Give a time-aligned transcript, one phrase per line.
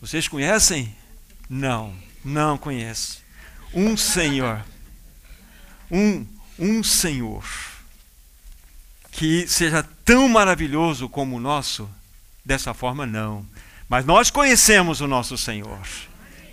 [0.00, 0.94] Vocês conhecem?
[1.48, 3.20] Não, não conhecem.
[3.74, 4.64] Um Senhor.
[5.90, 6.26] Um,
[6.58, 7.44] um Senhor
[9.18, 11.90] que seja tão maravilhoso como o nosso,
[12.44, 13.44] dessa forma não.
[13.88, 15.80] Mas nós conhecemos o nosso Senhor.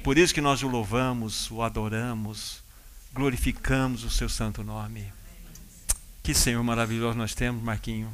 [0.03, 2.63] Por isso que nós o louvamos, o adoramos,
[3.13, 5.13] glorificamos o seu santo nome.
[6.23, 8.11] Que Senhor maravilhoso nós temos, Marquinho.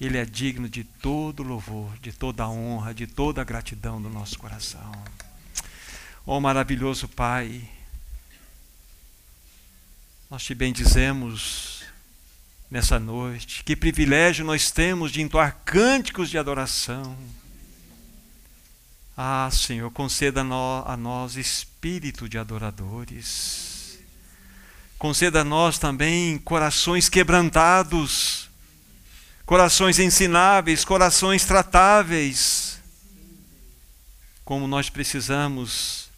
[0.00, 4.90] Ele é digno de todo louvor, de toda honra, de toda gratidão do nosso coração.
[6.24, 7.68] Oh maravilhoso Pai,
[10.30, 11.82] nós te bendizemos
[12.70, 13.62] nessa noite.
[13.64, 17.16] Que privilégio nós temos de entoar cânticos de adoração.
[19.16, 23.98] Ah, Senhor, conceda a nós espírito de adoradores.
[24.98, 28.49] Conceda a nós também corações quebrantados
[29.50, 32.78] corações ensináveis, corações tratáveis.
[34.44, 36.08] Como nós precisamos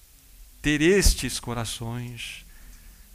[0.60, 2.44] ter estes corações.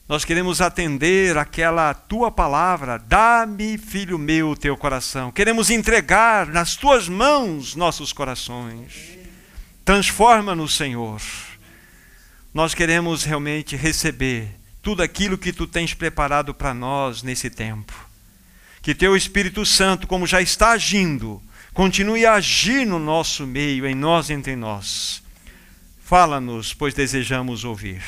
[0.10, 5.32] Nós queremos atender aquela tua palavra, dá-me, filho meu, teu coração.
[5.32, 9.20] Queremos entregar nas tuas mãos nossos corações.
[9.86, 11.22] Transforma-nos, Senhor.
[12.52, 14.50] Nós queremos realmente receber
[14.82, 18.07] tudo aquilo que tu tens preparado para nós nesse tempo
[18.88, 21.44] que teu Espírito Santo, como já está agindo,
[21.74, 25.22] continue a agir no nosso meio, em nós, entre nós.
[26.06, 28.02] Fala-nos, pois desejamos ouvir.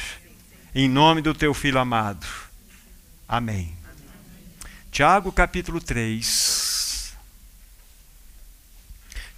[0.73, 2.25] Em nome do teu filho amado.
[3.27, 3.75] Amém.
[4.89, 7.13] Tiago capítulo 3.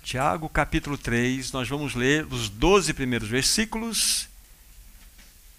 [0.03, 4.29] Tiago capítulo 3, nós vamos ler os 12 primeiros versículos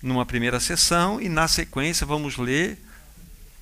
[0.01, 2.79] numa primeira sessão e na sequência vamos ler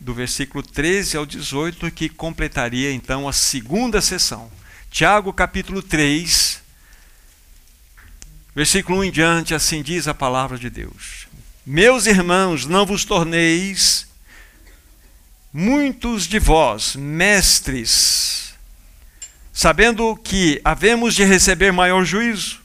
[0.00, 4.50] do versículo 13 ao 18, que completaria então a segunda sessão.
[4.90, 6.62] Tiago capítulo 3,
[8.54, 11.28] versículo 1 em diante, assim diz a palavra de Deus.
[11.66, 14.08] Meus irmãos, não vos torneis
[15.52, 18.54] muitos de vós mestres,
[19.52, 22.60] sabendo que havemos de receber maior juízo,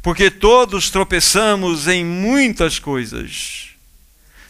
[0.00, 3.70] porque todos tropeçamos em muitas coisas.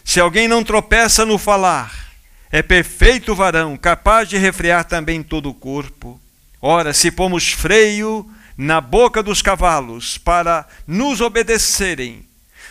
[0.09, 2.11] Se alguém não tropeça no falar,
[2.51, 6.19] é perfeito varão, capaz de refrear também todo o corpo.
[6.59, 8.27] Ora, se pomos freio
[8.57, 12.25] na boca dos cavalos para nos obedecerem,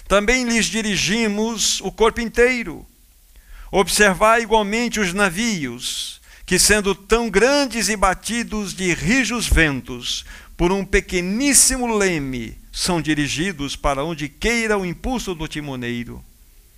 [0.08, 2.84] também lhes dirigimos o corpo inteiro.
[3.70, 10.24] Observai igualmente os navios, que sendo tão grandes e batidos de rijos ventos,
[10.56, 16.20] por um pequeníssimo leme, são dirigidos para onde queira o impulso do timoneiro.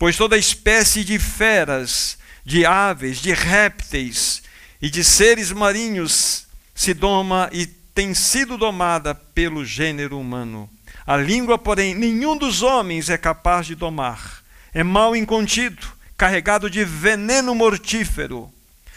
[0.00, 4.42] pois toda espécie de feras, de aves, de répteis
[4.80, 10.70] e de seres marinhos se doma e tem sido domada pelo gênero humano.
[11.06, 14.42] A língua, porém, nenhum dos homens é capaz de domar.
[14.72, 15.86] É mal incontido,
[16.16, 18.50] carregado de veneno mortífero.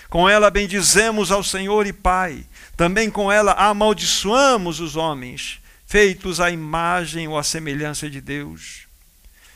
[0.09, 2.45] Com ela bendizemos ao Senhor e Pai.
[2.77, 8.82] Também com ela amaldiçoamos os homens, feitos à imagem ou à semelhança de Deus.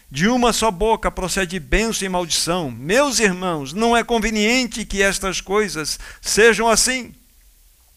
[0.10, 2.72] De uma só boca procede bênção e maldição.
[2.72, 7.14] Meus irmãos, não é conveniente que estas coisas sejam assim.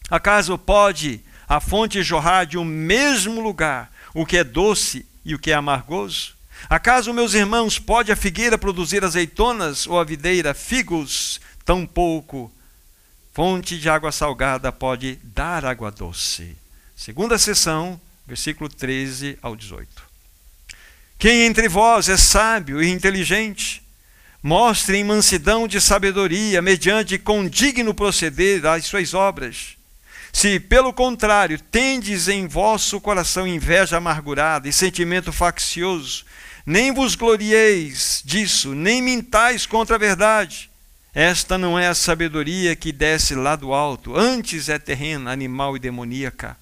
[0.09, 5.39] Acaso pode a fonte jorrar de um mesmo lugar o que é doce e o
[5.39, 6.35] que é amargoso?
[6.69, 11.39] Acaso, meus irmãos, pode a figueira produzir azeitonas ou a videira figos?
[11.65, 12.51] Tampouco
[13.33, 16.55] fonte de água salgada pode dar água doce.
[16.95, 20.10] Segunda sessão, versículo 13 ao 18.
[21.21, 23.83] Quem entre vós é sábio e inteligente?
[24.41, 29.77] Mostre em mansidão de sabedoria, mediante condigno proceder às suas obras.
[30.33, 36.25] Se, pelo contrário, tendes em vosso coração inveja amargurada e sentimento faccioso,
[36.65, 40.71] nem vos glorieis disso, nem mintais contra a verdade.
[41.13, 45.79] Esta não é a sabedoria que desce lá do alto, antes é terrena, animal e
[45.79, 46.57] demoníaca.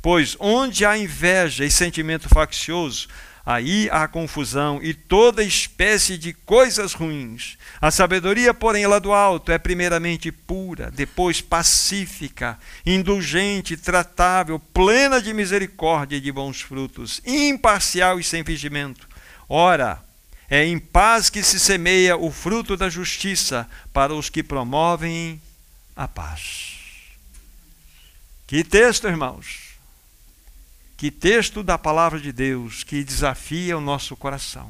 [0.00, 3.06] Pois onde há inveja e sentimento faccioso,
[3.44, 7.56] Aí há confusão e toda espécie de coisas ruins.
[7.80, 15.32] A sabedoria, porém, lá do alto é primeiramente pura, depois pacífica, indulgente, tratável, plena de
[15.32, 19.08] misericórdia e de bons frutos, imparcial e sem fingimento.
[19.48, 20.02] Ora,
[20.48, 25.40] é em paz que se semeia o fruto da justiça para os que promovem
[25.96, 26.76] a paz.
[28.46, 29.59] Que texto, irmãos!
[31.00, 34.68] Que texto da palavra de Deus que desafia o nosso coração.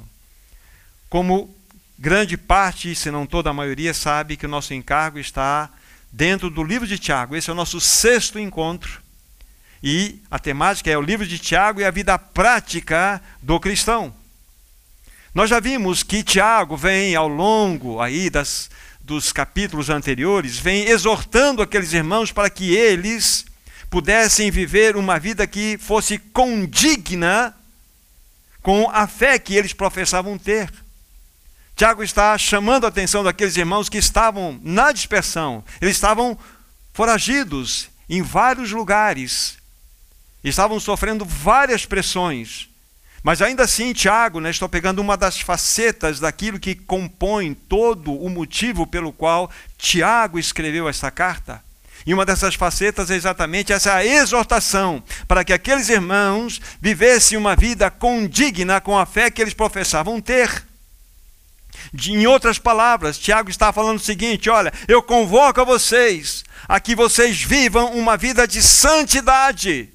[1.09, 1.53] Como
[1.99, 5.69] grande parte, se não toda a maioria, sabe que o nosso encargo está
[6.13, 7.35] dentro do livro de Tiago.
[7.35, 9.03] Esse é o nosso sexto encontro.
[9.83, 14.15] E a temática é o livro de Tiago e a vida prática do cristão.
[15.35, 21.61] Nós já vimos que Tiago vem ao longo aí das, dos capítulos anteriores, vem exortando
[21.61, 23.50] aqueles irmãos para que eles
[23.91, 27.55] pudessem viver uma vida que fosse condigna
[28.63, 30.73] com a fé que eles professavam ter.
[31.75, 36.39] Tiago está chamando a atenção daqueles irmãos que estavam na dispersão, eles estavam
[36.93, 39.57] foragidos em vários lugares,
[40.45, 42.69] estavam sofrendo várias pressões.
[43.23, 48.31] Mas ainda assim, Tiago, né, estou pegando uma das facetas daquilo que compõe todo o
[48.31, 51.63] motivo pelo qual Tiago escreveu esta carta.
[52.07, 57.91] E uma dessas facetas é exatamente essa exortação para que aqueles irmãos vivessem uma vida
[57.91, 60.65] condigna com a fé que eles professavam ter.
[62.07, 66.95] Em outras palavras, Tiago está falando o seguinte: olha, eu convoco a vocês a que
[66.95, 69.89] vocês vivam uma vida de santidade.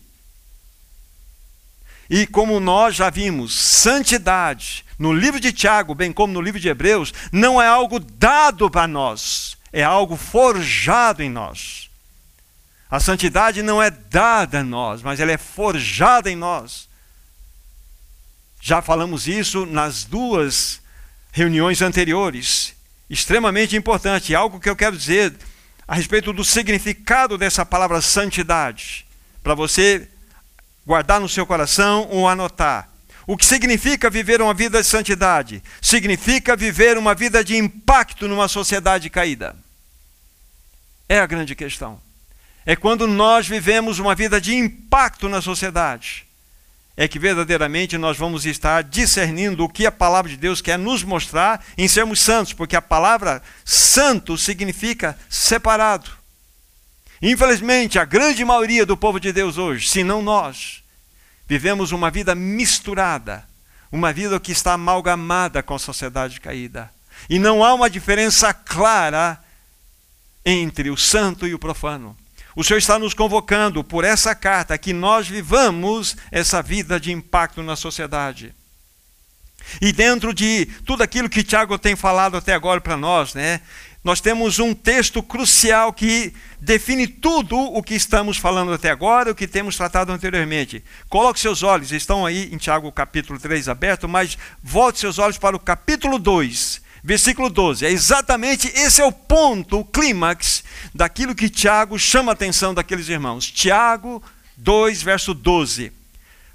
[2.10, 6.70] E como nós já vimos, santidade no livro de Tiago, bem como no livro de
[6.70, 11.85] Hebreus, não é algo dado para nós, é algo forjado em nós.
[12.96, 16.88] A santidade não é dada a nós, mas ela é forjada em nós.
[18.62, 20.80] Já falamos isso nas duas
[21.34, 22.74] reuniões anteriores.
[23.10, 25.36] Extremamente importante, algo que eu quero dizer
[25.86, 29.06] a respeito do significado dessa palavra santidade,
[29.44, 30.08] para você
[30.88, 32.90] guardar no seu coração ou anotar.
[33.28, 35.62] O que significa viver uma vida de santidade?
[35.82, 39.54] Significa viver uma vida de impacto numa sociedade caída.
[41.10, 42.05] É a grande questão
[42.66, 46.26] é quando nós vivemos uma vida de impacto na sociedade.
[46.98, 51.04] É que verdadeiramente nós vamos estar discernindo o que a palavra de Deus quer nos
[51.04, 56.10] mostrar em sermos santos, porque a palavra santo significa separado.
[57.22, 60.84] Infelizmente, a grande maioria do povo de Deus hoje, se não nós,
[61.46, 63.46] vivemos uma vida misturada,
[63.92, 66.90] uma vida que está amalgamada com a sociedade caída.
[67.30, 69.42] E não há uma diferença clara
[70.46, 72.16] entre o santo e o profano.
[72.56, 77.62] O Senhor está nos convocando por essa carta que nós vivamos essa vida de impacto
[77.62, 78.56] na sociedade.
[79.82, 83.60] E dentro de tudo aquilo que Tiago tem falado até agora para nós, né,
[84.06, 86.32] nós temos um texto crucial que
[86.62, 90.84] define tudo o que estamos falando até agora, o que temos tratado anteriormente.
[91.10, 95.56] Coloque seus olhos, estão aí em Tiago capítulo 3 aberto, mas volte seus olhos para
[95.56, 97.86] o capítulo 2, versículo 12.
[97.86, 100.64] É exatamente esse é o ponto, o clímax
[100.94, 103.50] daquilo que Tiago chama a atenção daqueles irmãos.
[103.50, 104.24] Tiago
[104.58, 105.94] 2, verso 12.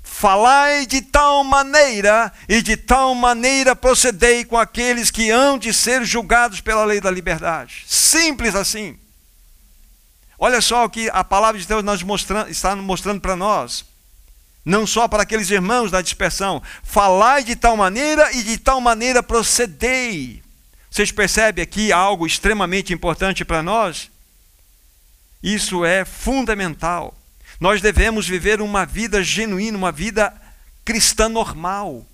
[0.02, 6.04] Falai de tal maneira e de tal maneira procedei com aqueles que hão de ser
[6.04, 7.84] julgados pela lei da liberdade.
[7.86, 8.98] Simples assim.
[10.36, 11.84] Olha só o que a palavra de Deus
[12.48, 13.84] está mostrando para nós.
[14.64, 16.62] Não só para aqueles irmãos da dispersão.
[16.82, 20.42] Falai de tal maneira e de tal maneira procedei.
[20.90, 24.10] Vocês percebem aqui algo extremamente importante para nós?
[25.42, 27.16] Isso é fundamental.
[27.58, 30.34] Nós devemos viver uma vida genuína, uma vida
[30.84, 32.04] cristã normal.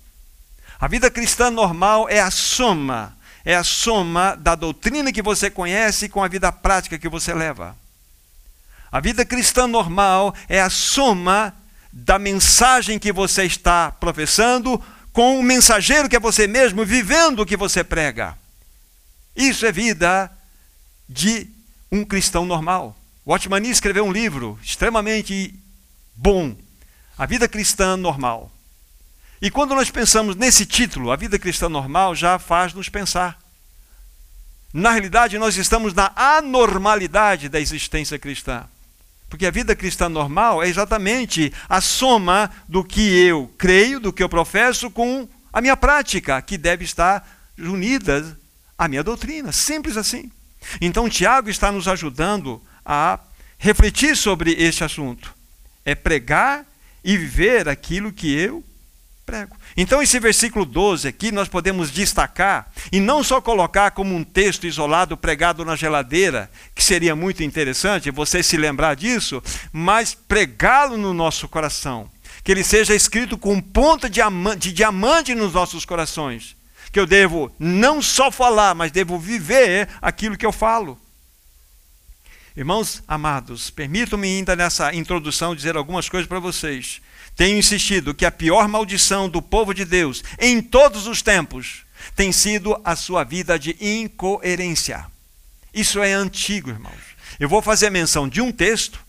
[0.79, 6.07] A vida cristã normal é a soma, é a soma da doutrina que você conhece
[6.07, 7.75] com a vida prática que você leva.
[8.91, 11.53] A vida cristã normal é a soma
[11.99, 14.79] da mensagem que você está professando
[15.11, 18.37] com o mensageiro que é você mesmo, vivendo o que você prega.
[19.35, 20.31] Isso é vida
[21.09, 21.49] de
[21.91, 22.95] um cristão normal.
[23.25, 25.55] Watchman escreveu um livro extremamente
[26.15, 26.55] bom,
[27.17, 28.51] A Vida Cristã Normal.
[29.41, 33.39] E quando nós pensamos nesse título, A Vida Cristã Normal, já faz nos pensar.
[34.71, 38.67] Na realidade, nós estamos na anormalidade da existência cristã.
[39.29, 44.23] Porque a vida cristã normal é exatamente a soma do que eu creio, do que
[44.23, 48.37] eu professo, com a minha prática, que deve estar unida
[48.77, 49.51] à minha doutrina.
[49.51, 50.31] Simples assim.
[50.79, 53.19] Então, Tiago está nos ajudando a
[53.57, 55.33] refletir sobre este assunto.
[55.83, 56.65] É pregar
[57.03, 58.63] e viver aquilo que eu
[59.27, 59.57] prego.
[59.75, 64.65] Então, esse versículo 12 aqui nós podemos destacar e não só colocar como um texto
[64.65, 69.43] isolado pregado na geladeira, que seria muito interessante você se lembrar disso,
[69.73, 72.09] mas pregá-lo no nosso coração.
[72.41, 76.55] Que ele seja escrito com ponta de diamante nos nossos corações.
[76.89, 80.97] Que eu devo não só falar, mas devo viver aquilo que eu falo.
[82.55, 87.01] Irmãos amados, permitam-me ainda nessa introdução dizer algumas coisas para vocês
[87.37, 91.83] tenho insistido que a pior maldição do povo de Deus em todos os tempos
[92.15, 95.05] tem sido a sua vida de incoerência.
[95.71, 97.15] Isso é antigo, irmãos.
[97.39, 98.99] Eu vou fazer menção de um texto,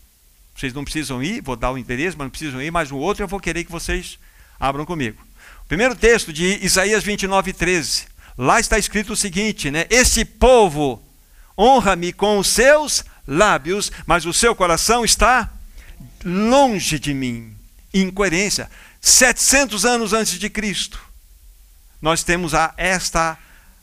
[0.55, 3.23] vocês não precisam ir, vou dar o interesse, mas não precisam ir, mas o outro
[3.23, 4.19] eu vou querer que vocês
[4.59, 5.19] abram comigo.
[5.63, 8.05] O primeiro texto de Isaías 29, 13.
[8.37, 9.87] Lá está escrito o seguinte, né?
[9.89, 11.01] Este povo
[11.57, 15.51] honra-me com os seus lábios, mas o seu coração está
[16.23, 17.58] longe de mim
[17.93, 18.69] incoerência.
[19.01, 20.99] 700 anos antes de Cristo,
[22.01, 23.37] nós temos a, esta,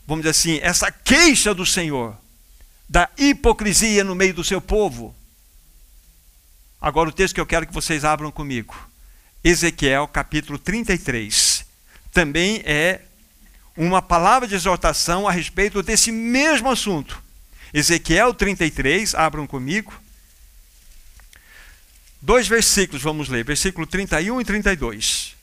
[0.06, 2.16] vamos dizer assim, essa queixa do Senhor,
[2.88, 5.14] da hipocrisia no meio do seu povo.
[6.80, 8.76] Agora, o texto que eu quero que vocês abram comigo,
[9.42, 11.64] Ezequiel capítulo 33,
[12.12, 13.02] também é
[13.76, 17.22] uma palavra de exortação a respeito desse mesmo assunto.
[17.72, 19.92] Ezequiel 33, abram comigo.
[22.20, 25.35] Dois versículos vamos ler, versículo 31 e 32.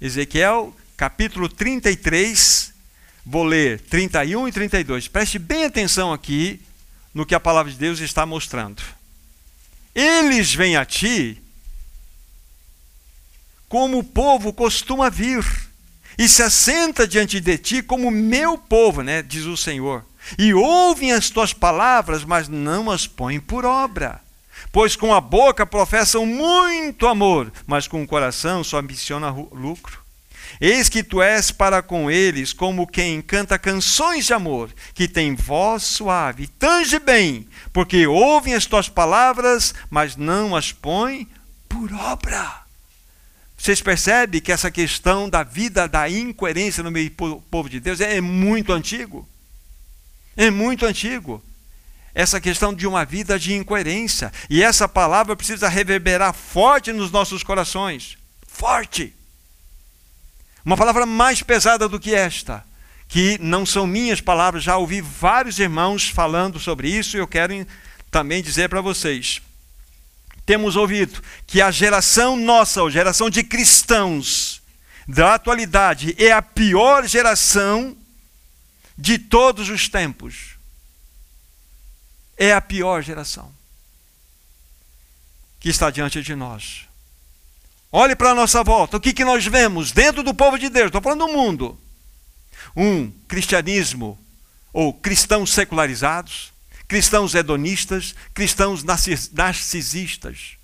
[0.00, 2.72] Ezequiel, capítulo 33,
[3.24, 5.08] vou ler 31 e 32.
[5.08, 6.60] Preste bem atenção aqui
[7.12, 8.82] no que a palavra de Deus está mostrando.
[9.94, 11.42] Eles vêm a ti
[13.68, 15.44] como o povo costuma vir,
[16.16, 20.04] e se assenta diante de ti como meu povo, né, diz o Senhor.
[20.38, 24.26] E ouvem as tuas palavras, mas não as põem por obra
[24.72, 30.02] pois com a boca professam muito amor, mas com o coração só ambiciona lucro.
[30.60, 35.34] Eis que tu és para com eles como quem canta canções de amor, que tem
[35.34, 41.28] voz suave, tange bem, porque ouvem as tuas palavras, mas não as põem
[41.68, 42.62] por obra.
[43.56, 48.00] Vocês percebem que essa questão da vida da incoerência no meio do povo de Deus
[48.00, 49.28] é muito antigo?
[50.36, 51.42] É muito antigo
[52.18, 54.32] essa questão de uma vida de incoerência.
[54.50, 58.18] E essa palavra precisa reverberar forte nos nossos corações.
[58.44, 59.14] Forte!
[60.64, 62.64] Uma palavra mais pesada do que esta,
[63.06, 67.64] que não são minhas palavras, já ouvi vários irmãos falando sobre isso e eu quero
[68.10, 69.40] também dizer para vocês.
[70.44, 74.60] Temos ouvido que a geração nossa, a geração de cristãos
[75.06, 77.96] da atualidade, é a pior geração
[78.98, 80.57] de todos os tempos
[82.38, 83.52] é a pior geração
[85.58, 86.86] que está diante de nós.
[87.90, 90.86] Olhe para a nossa volta, o que, que nós vemos dentro do povo de Deus?
[90.86, 91.78] Estou falando do mundo.
[92.76, 94.16] Um cristianismo
[94.72, 96.52] ou cristãos secularizados,
[96.86, 98.84] cristãos hedonistas, cristãos
[99.32, 100.56] narcisistas.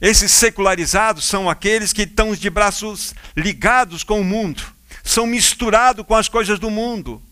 [0.00, 4.62] Esses secularizados são aqueles que estão de braços ligados com o mundo,
[5.02, 7.22] são misturados com as coisas do mundo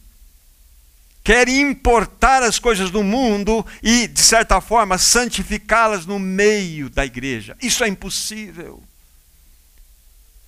[1.23, 7.57] quer importar as coisas do mundo e, de certa forma, santificá-las no meio da igreja.
[7.63, 8.83] Isso é impossível.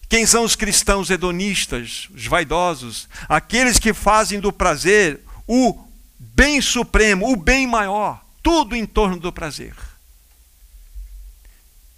[0.09, 3.09] Quem são os cristãos hedonistas, os vaidosos?
[3.29, 5.79] Aqueles que fazem do prazer o
[6.19, 9.75] bem supremo, o bem maior, tudo em torno do prazer.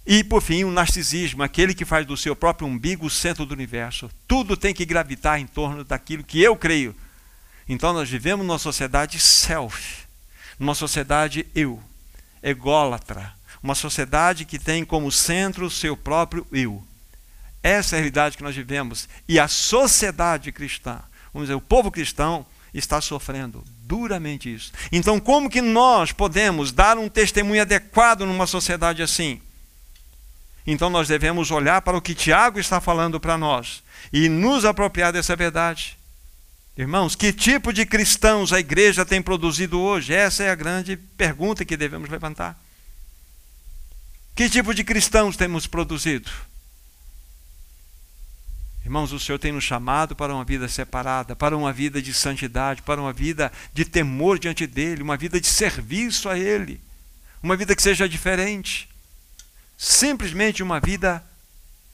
[0.05, 3.53] E, por fim, o narcisismo, aquele que faz do seu próprio umbigo o centro do
[3.53, 4.09] universo.
[4.25, 6.95] Tudo tem que gravitar em torno daquilo que eu creio
[7.67, 10.05] então nós vivemos numa sociedade self,
[10.57, 11.81] numa sociedade eu,
[12.41, 16.83] ególatra, uma sociedade que tem como centro o seu próprio eu.
[17.61, 19.09] Essa é a realidade que nós vivemos.
[19.27, 20.99] E a sociedade cristã,
[21.33, 24.71] vamos dizer, o povo cristão está sofrendo duramente isso.
[24.91, 29.41] Então, como que nós podemos dar um testemunho adequado numa sociedade assim?
[30.65, 33.81] Então, nós devemos olhar para o que Tiago está falando para nós
[34.11, 35.96] e nos apropriar dessa verdade.
[36.77, 40.13] Irmãos, que tipo de cristãos a igreja tem produzido hoje?
[40.13, 42.55] Essa é a grande pergunta que devemos levantar.
[44.35, 46.29] Que tipo de cristãos temos produzido?
[48.85, 52.83] Irmãos, o Senhor tem nos chamado para uma vida separada, para uma vida de santidade,
[52.83, 56.79] para uma vida de temor diante dEle, uma vida de serviço a Ele,
[57.41, 58.87] uma vida que seja diferente.
[59.75, 61.25] Simplesmente uma vida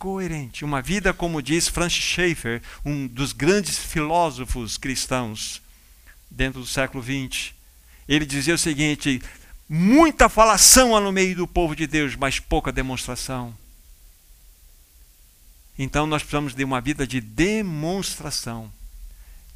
[0.04, 0.66] coerente.
[0.66, 5.62] Uma vida, como diz Francis Schaeffer, um dos grandes filósofos cristãos
[6.30, 7.54] dentro do século XX.
[8.06, 9.22] Ele dizia o seguinte:
[9.70, 13.58] muita falação há no meio do povo de Deus, mas pouca demonstração.
[15.80, 18.70] Então nós precisamos de uma vida de demonstração.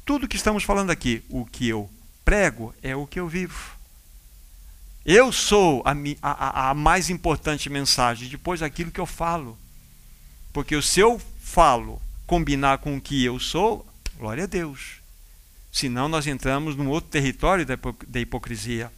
[0.02, 1.90] Tudo que estamos falando aqui, o que eu
[2.24, 3.76] prego é o que eu vivo.
[5.04, 9.58] Eu sou a, a, a mais importante mensagem, depois daquilo que eu falo.
[10.52, 13.86] Porque se eu falo combinar com o que eu sou,
[14.18, 14.96] glória a Deus.
[15.72, 18.92] Senão nós entramos num outro território da hipocrisia.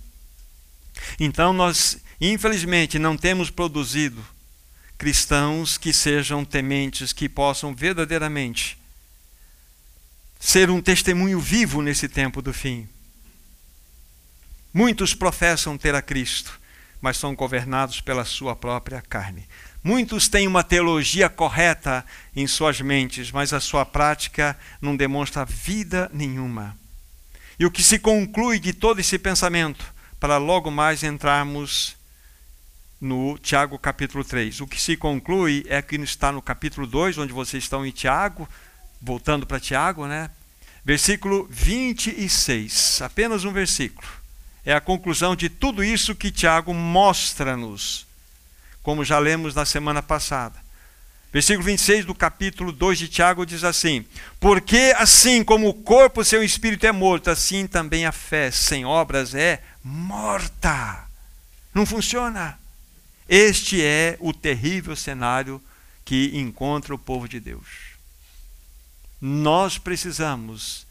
[1.18, 4.24] Então nós, infelizmente, não temos produzido
[4.98, 8.78] cristãos que sejam tementes, que possam verdadeiramente
[10.38, 12.88] ser um testemunho vivo nesse tempo do fim.
[14.72, 16.58] Muitos professam ter a Cristo,
[17.00, 19.46] mas são governados pela sua própria carne.
[19.82, 22.04] Muitos têm uma teologia correta
[22.36, 26.76] em suas mentes, mas a sua prática não demonstra vida nenhuma.
[27.58, 29.84] E o que se conclui de todo esse pensamento,
[30.18, 31.96] para logo mais entrarmos
[33.00, 34.60] no Tiago capítulo 3.
[34.60, 38.46] O que se conclui é que está no capítulo 2, onde vocês estão em Tiago,
[39.00, 40.30] voltando para Tiago, né?
[40.84, 44.06] Versículo 26, apenas um versículo.
[44.64, 48.06] É a conclusão de tudo isso que Tiago mostra-nos,
[48.82, 50.58] como já lemos na semana passada.
[51.32, 54.04] Versículo 26 do capítulo 2 de Tiago diz assim:
[54.40, 58.84] Porque assim como o corpo sem o espírito é morto, assim também a fé sem
[58.84, 61.04] obras é morta.
[61.72, 62.58] Não funciona.
[63.28, 65.62] Este é o terrível cenário
[66.04, 67.90] que encontra o povo de Deus.
[69.20, 70.84] Nós precisamos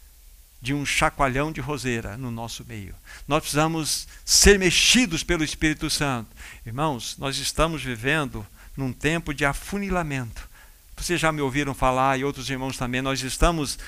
[0.60, 2.94] de um chacoalhão de roseira no nosso meio.
[3.26, 6.28] Nós precisamos ser mexidos pelo Espírito Santo.
[6.66, 10.48] Irmãos, nós estamos vivendo num tempo de afunilamento.
[10.96, 13.78] Vocês já me ouviram falar, e outros irmãos também, nós estamos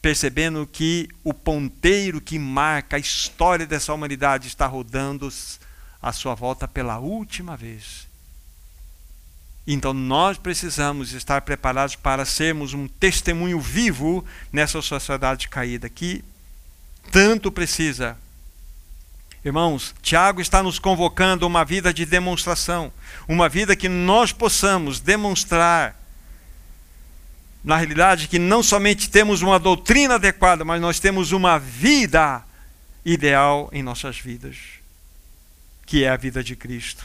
[0.00, 5.30] percebendo que o ponteiro que marca a história dessa humanidade está rodando
[6.00, 8.06] à sua volta pela última vez.
[9.66, 16.22] Então nós precisamos estar preparados para sermos um testemunho vivo nessa sociedade caída que
[17.10, 18.16] tanto precisa.
[19.44, 22.92] Irmãos, Tiago está nos convocando a uma vida de demonstração,
[23.28, 26.00] uma vida que nós possamos demonstrar,
[27.62, 32.42] na realidade, que não somente temos uma doutrina adequada, mas nós temos uma vida
[33.04, 34.56] ideal em nossas vidas,
[35.86, 37.04] que é a vida de Cristo.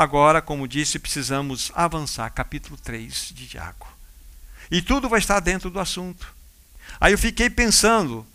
[0.00, 3.86] Agora, como disse, precisamos avançar, capítulo 3 de Tiago.
[4.70, 6.34] E tudo vai estar dentro do assunto.
[6.98, 8.26] Aí eu fiquei pensando,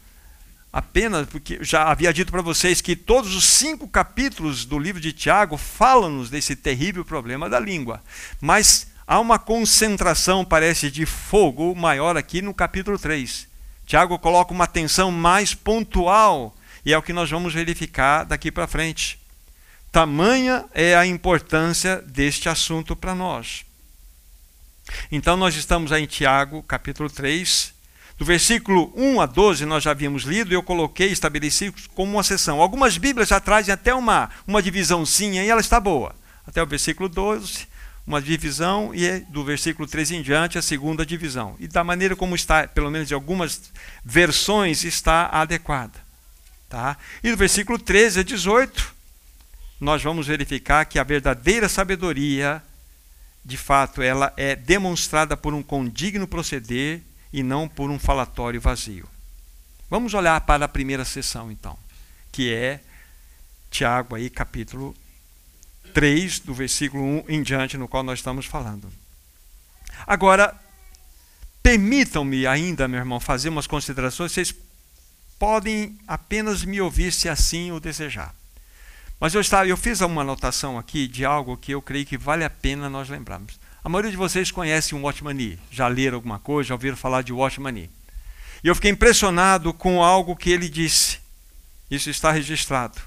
[0.72, 5.12] apenas porque já havia dito para vocês que todos os cinco capítulos do livro de
[5.12, 8.00] Tiago falam-nos desse terrível problema da língua.
[8.40, 13.48] Mas há uma concentração, parece, de fogo maior aqui no capítulo 3.
[13.88, 18.68] Tiago coloca uma atenção mais pontual, e é o que nós vamos verificar daqui para
[18.68, 19.25] frente.
[19.96, 23.64] Tamanha é a importância deste assunto para nós.
[25.10, 27.74] Então, nós estamos aí em Tiago, capítulo 3.
[28.18, 32.24] Do versículo 1 a 12, nós já havíamos lido, e eu coloquei, estabeleci como uma
[32.24, 32.60] sessão.
[32.60, 36.14] Algumas Bíblias já trazem até uma, uma divisãozinha, e ela está boa.
[36.46, 37.66] Até o versículo 12,
[38.06, 41.56] uma divisão, e do versículo 13 em diante, a segunda divisão.
[41.58, 43.72] E da maneira como está, pelo menos em algumas
[44.04, 46.04] versões, está adequada.
[46.68, 46.98] Tá?
[47.24, 48.95] E do versículo 13 a 18,
[49.80, 52.64] nós vamos verificar que a verdadeira sabedoria,
[53.44, 59.08] de fato, ela é demonstrada por um condigno proceder e não por um falatório vazio.
[59.90, 61.78] Vamos olhar para a primeira sessão, então,
[62.32, 62.80] que é
[63.70, 64.96] Tiago, aí, capítulo
[65.94, 68.92] 3, do versículo 1 em diante, no qual nós estamos falando.
[70.08, 70.54] Agora,
[71.62, 74.32] permitam-me ainda, meu irmão, fazer umas considerações.
[74.32, 74.56] Vocês
[75.38, 78.34] podem apenas me ouvir se assim o desejar.
[79.20, 82.44] Mas eu, estava, eu fiz uma anotação aqui de algo que eu creio que vale
[82.44, 83.60] a pena nós lembrarmos.
[83.84, 87.22] A maioria de vocês conhece o Watchman Nee, já leram alguma coisa, já ouviram falar
[87.22, 87.90] de Watchman Nee.
[88.64, 91.20] E eu fiquei impressionado com algo que ele disse.
[91.90, 93.00] Isso está registrado.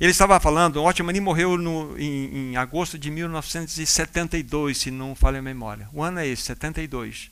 [0.00, 5.14] Ele estava falando, o Watchman Nee morreu no, em, em, agosto de 1972, se não
[5.14, 5.88] falha a memória.
[5.92, 7.30] O ano é esse, 72.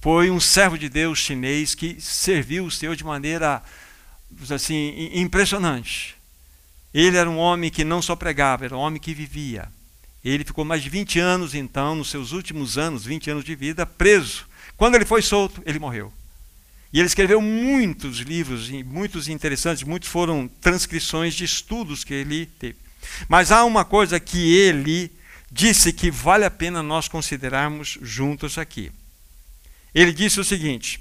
[0.00, 3.62] Foi um servo de Deus chinês que serviu o Senhor de maneira
[4.50, 6.19] assim impressionante.
[6.92, 9.68] Ele era um homem que não só pregava, era um homem que vivia.
[10.24, 13.86] Ele ficou mais de 20 anos, então, nos seus últimos anos, 20 anos de vida,
[13.86, 14.46] preso.
[14.76, 16.12] Quando ele foi solto, ele morreu.
[16.92, 22.76] E ele escreveu muitos livros, muitos interessantes, muitos foram transcrições de estudos que ele teve.
[23.28, 25.10] Mas há uma coisa que ele
[25.50, 28.90] disse que vale a pena nós considerarmos juntos aqui.
[29.94, 31.00] Ele disse o seguinte: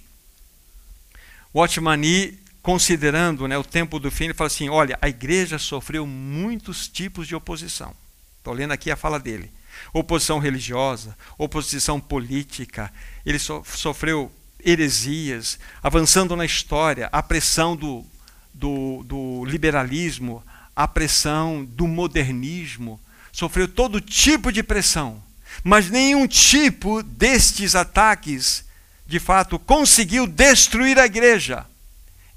[1.53, 6.87] Watchmani considerando né, o tempo do fim, ele fala assim: olha, a igreja sofreu muitos
[6.87, 7.93] tipos de oposição.
[8.37, 9.51] Estou lendo aqui a fala dele.
[9.93, 12.91] oposição religiosa, oposição política.
[13.25, 14.31] Ele so, sofreu
[14.63, 18.05] heresias, avançando na história, a pressão do,
[18.53, 20.43] do, do liberalismo,
[20.75, 22.99] a pressão do modernismo.
[23.31, 25.23] Sofreu todo tipo de pressão,
[25.63, 28.65] mas nenhum tipo destes ataques,
[29.05, 31.65] de fato, conseguiu destruir a igreja.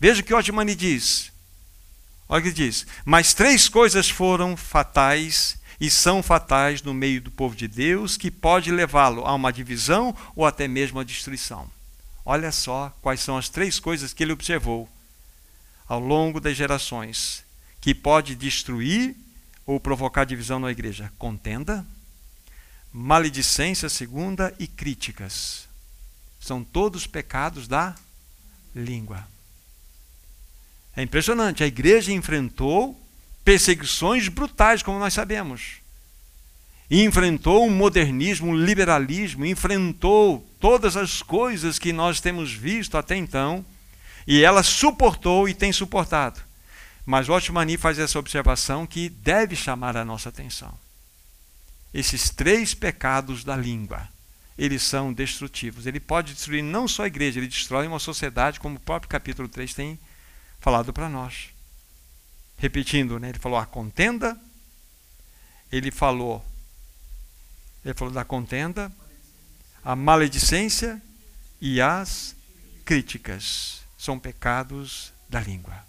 [0.02, 1.30] Veja o que Otmani diz.
[2.28, 2.84] Olha o que diz.
[3.04, 8.28] Mas três coisas foram fatais e são fatais no meio do povo de Deus, que
[8.28, 11.70] pode levá-lo a uma divisão ou até mesmo a destruição.
[12.24, 14.88] Olha só quais são as três coisas que ele observou
[15.86, 17.44] ao longo das gerações
[17.80, 19.14] que pode destruir
[19.64, 21.86] ou provocar divisão na igreja: contenda,
[22.92, 25.68] maledicência segunda e críticas.
[26.40, 27.94] São todos pecados da
[28.74, 29.30] língua.
[30.96, 32.98] É impressionante, a igreja enfrentou
[33.44, 35.80] perseguições brutais, como nós sabemos.
[36.90, 43.16] E enfrentou um modernismo, um liberalismo, enfrentou todas as coisas que nós temos visto até
[43.16, 43.64] então,
[44.26, 46.40] e ela suportou e tem suportado.
[47.04, 50.72] Mas o Otmani faz essa observação que deve chamar a nossa atenção.
[51.92, 54.08] Esses três pecados da língua,
[54.56, 55.86] eles são destrutivos.
[55.86, 59.48] Ele pode destruir não só a igreja, ele destrói uma sociedade, como o próprio capítulo
[59.48, 59.98] 3 tem
[60.62, 61.48] falado para nós.
[62.56, 63.30] Repetindo, né?
[63.30, 64.40] ele falou a contenda,
[65.70, 66.42] ele falou,
[67.84, 68.90] ele falou da contenda,
[69.84, 71.02] a maledicência
[71.60, 72.36] e as
[72.84, 73.82] críticas.
[73.98, 75.84] São pecados da língua.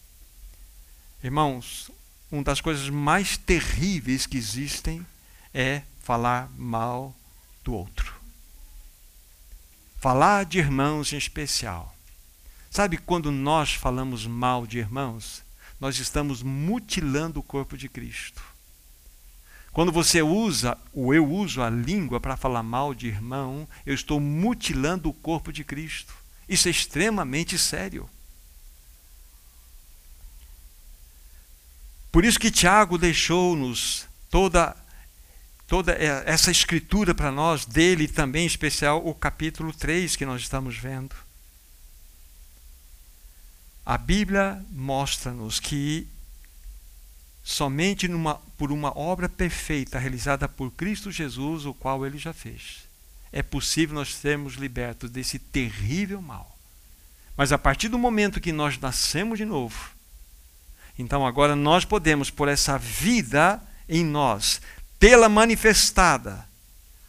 [1.23, 1.89] Irmãos,
[2.31, 5.05] uma das coisas mais terríveis que existem
[5.53, 7.15] é falar mal
[7.63, 8.13] do outro.
[9.99, 11.92] Falar de irmãos em especial.
[12.73, 15.43] Sabe quando nós falamos mal de irmãos,
[15.79, 18.41] nós estamos mutilando o corpo de Cristo.
[19.71, 24.19] Quando você usa, ou eu uso a língua para falar mal de irmão, eu estou
[24.19, 26.15] mutilando o corpo de Cristo.
[26.49, 28.09] Isso é extremamente sério.
[32.11, 34.75] Por isso que Tiago deixou-nos toda
[35.67, 40.75] toda essa escritura para nós, dele também em especial o capítulo 3 que nós estamos
[40.75, 41.15] vendo.
[43.85, 46.07] A Bíblia mostra-nos que
[47.43, 52.87] somente numa, por uma obra perfeita realizada por Cristo Jesus, o qual ele já fez,
[53.31, 56.57] é possível nós sermos libertos desse terrível mal.
[57.35, 59.91] Mas a partir do momento que nós nascemos de novo,
[60.97, 64.61] então agora nós podemos, por essa vida em nós,
[64.97, 66.47] tê-la manifestada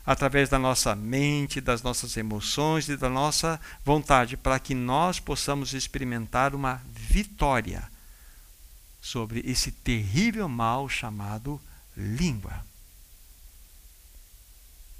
[0.05, 5.73] através da nossa mente, das nossas emoções e da nossa vontade, para que nós possamos
[5.73, 7.83] experimentar uma vitória
[9.01, 11.61] sobre esse terrível mal chamado
[11.97, 12.65] língua.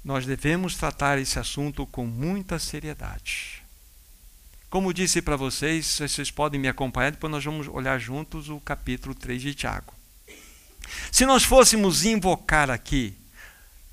[0.03, 3.63] Nós devemos tratar esse assunto com muita seriedade.
[4.69, 9.15] Como disse para vocês, vocês podem me acompanhar, depois nós vamos olhar juntos o capítulo
[9.15, 9.93] 3 de Tiago.
[11.11, 13.17] Se nós fôssemos invocar aqui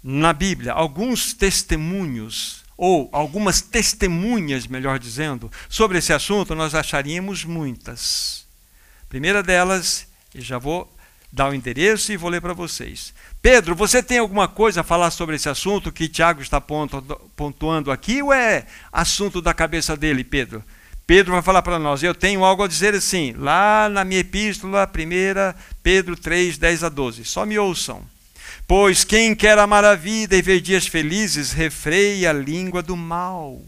[0.02, 8.44] na Bíblia alguns testemunhos, ou algumas testemunhas, melhor dizendo, sobre esse assunto, nós acharíamos muitas.
[9.02, 10.92] A primeira delas, e já vou
[11.32, 13.14] dar o endereço e vou ler para vocês.
[13.40, 18.22] Pedro, você tem alguma coisa a falar sobre esse assunto que Tiago está pontuando aqui,
[18.22, 20.62] ou é assunto da cabeça dele, Pedro?
[21.06, 24.88] Pedro vai falar para nós, eu tenho algo a dizer assim, lá na minha epístola,
[24.88, 27.24] 1 Pedro 3, 10 a 12.
[27.24, 28.11] Só me ouçam.
[28.66, 33.60] Pois quem quer amar a vida e ver dias felizes, refreie a língua do mal.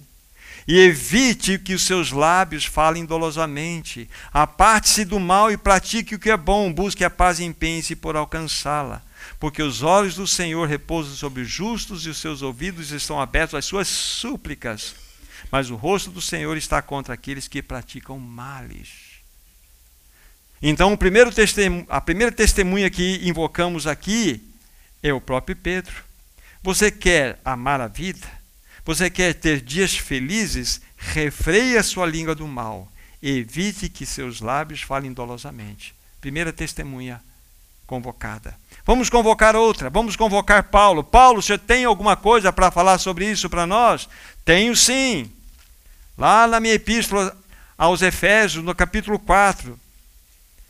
[0.66, 4.08] E evite que os seus lábios falem dolosamente.
[4.32, 6.72] Aparte-se do mal e pratique o que é bom.
[6.72, 9.02] Busque a paz e empenhe-se por alcançá-la.
[9.38, 13.54] Porque os olhos do Senhor repousam sobre os justos e os seus ouvidos estão abertos
[13.54, 14.94] às suas súplicas.
[15.50, 18.88] Mas o rosto do Senhor está contra aqueles que praticam males.
[20.62, 20.94] Então,
[21.88, 24.42] a primeira testemunha que invocamos aqui
[25.04, 25.92] é o próprio Pedro.
[26.62, 28.26] Você quer amar a vida?
[28.86, 30.80] Você quer ter dias felizes?
[30.96, 32.90] Refreie a sua língua do mal.
[33.22, 35.94] Evite que seus lábios falem dolosamente.
[36.22, 37.20] Primeira testemunha
[37.86, 38.56] convocada.
[38.86, 39.90] Vamos convocar outra.
[39.90, 41.04] Vamos convocar Paulo.
[41.04, 44.08] Paulo, você tem alguma coisa para falar sobre isso para nós?
[44.42, 45.30] Tenho sim.
[46.16, 47.36] Lá na minha epístola
[47.76, 49.78] aos Efésios, no capítulo 4,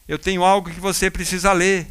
[0.08, 1.86] eu tenho algo que você precisa ler.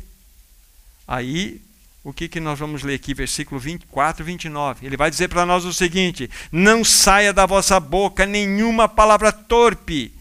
[1.08, 1.62] Aí
[2.04, 4.86] o que, que nós vamos ler aqui, versículo 24 e 29.
[4.86, 10.13] Ele vai dizer para nós o seguinte: Não saia da vossa boca nenhuma palavra torpe,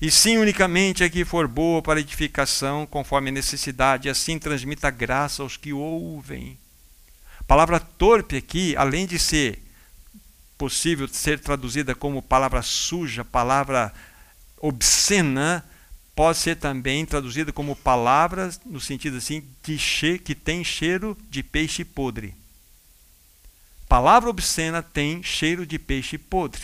[0.00, 4.90] e sim unicamente a que for boa para edificação, conforme a necessidade, e assim transmita
[4.90, 6.58] graça aos que ouvem.
[7.46, 9.62] palavra torpe aqui, além de ser
[10.58, 13.92] possível ser traduzida como palavra suja, palavra
[14.60, 15.64] obscena,
[16.20, 21.42] pode ser também traduzida como palavras no sentido assim de che, que tem cheiro de
[21.42, 22.34] peixe podre.
[23.88, 26.60] Palavra obscena tem cheiro de peixe podre.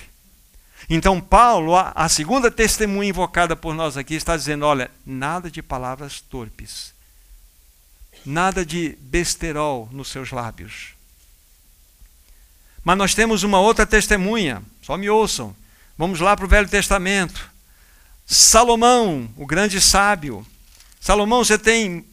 [0.90, 6.20] Então, Paulo, a, segunda testemunha invocada por nós aqui, está dizendo: olha, nada de palavras
[6.20, 6.92] torpes,
[8.26, 10.88] nada de besterol nos seus lábios.
[12.84, 15.56] Mas nós temos uma outra testemunha, só me ouçam.
[15.96, 17.55] Vamos lá para o Velho Testamento.
[18.26, 20.44] Salomão, o grande sábio.
[21.00, 22.04] Salomão, você tem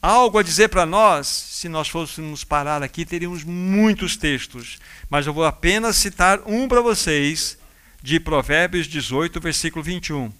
[0.00, 1.26] algo a dizer para nós?
[1.26, 4.78] Se nós fôssemos parar aqui, teríamos muitos textos,
[5.10, 7.58] mas eu vou apenas citar um para vocês,
[8.00, 10.32] de Provérbios 18, versículo 21.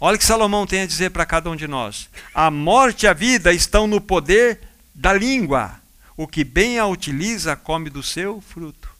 [0.00, 3.06] Olha o que Salomão tem a dizer para cada um de nós: A morte e
[3.06, 4.58] a vida estão no poder
[4.92, 5.80] da língua.
[6.16, 8.90] O que bem a utiliza, come do seu fruto.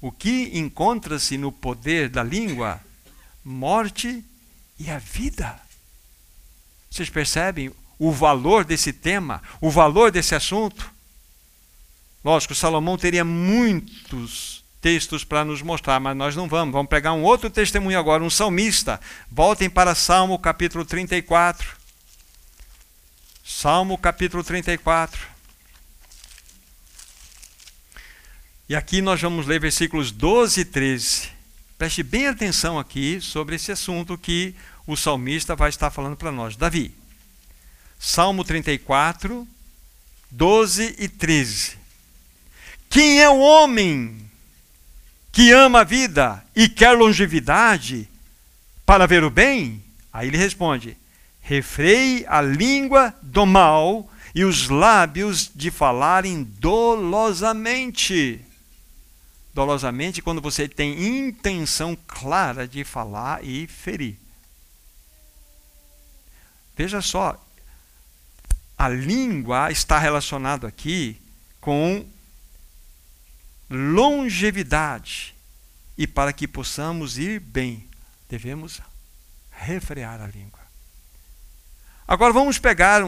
[0.00, 2.80] O que encontra-se no poder da língua?
[3.44, 4.24] Morte
[4.78, 5.60] e a vida.
[6.90, 10.90] Vocês percebem o valor desse tema, o valor desse assunto?
[12.24, 16.72] Lógico, Salomão teria muitos textos para nos mostrar, mas nós não vamos.
[16.72, 19.00] Vamos pegar um outro testemunho agora, um salmista.
[19.30, 21.76] Voltem para Salmo capítulo 34.
[23.44, 25.20] Salmo capítulo 34.
[28.68, 31.28] E aqui nós vamos ler versículos 12 e 13.
[31.82, 34.54] Preste bem atenção aqui sobre esse assunto que
[34.86, 36.54] o salmista vai estar falando para nós.
[36.54, 36.94] Davi,
[37.98, 39.44] Salmo 34,
[40.30, 41.76] 12 e 13.
[42.88, 44.16] Quem é o homem
[45.32, 48.08] que ama a vida e quer longevidade
[48.86, 49.82] para ver o bem?
[50.12, 50.96] Aí ele responde:
[51.40, 58.40] refreie a língua do mal e os lábios de falarem dolosamente.
[59.54, 64.18] Dolosamente, quando você tem intenção clara de falar e ferir.
[66.74, 67.38] Veja só,
[68.78, 71.20] a língua está relacionada aqui
[71.60, 72.06] com
[73.70, 75.34] longevidade.
[75.96, 77.86] E para que possamos ir bem,
[78.28, 78.80] devemos
[79.50, 80.60] refrear a língua.
[82.08, 83.04] Agora vamos pegar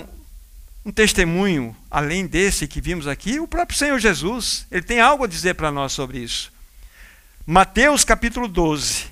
[0.85, 4.67] um, testemunho, além desse que vimos aqui, o próprio Senhor Jesus.
[4.71, 6.53] Ele tem algo a dizer para nós sobre isso.
[7.47, 9.07] Mateus capítulo 12.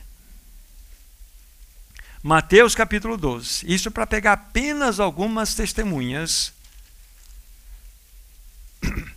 [2.23, 3.65] Mateus capítulo 12.
[3.67, 6.53] Isso para pegar apenas algumas testemunhas.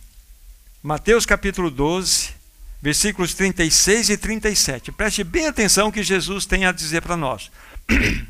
[0.82, 2.34] Mateus capítulo 12,
[2.82, 4.92] versículos 36 e 37.
[4.92, 7.50] Preste bem atenção que Jesus tem a dizer para nós.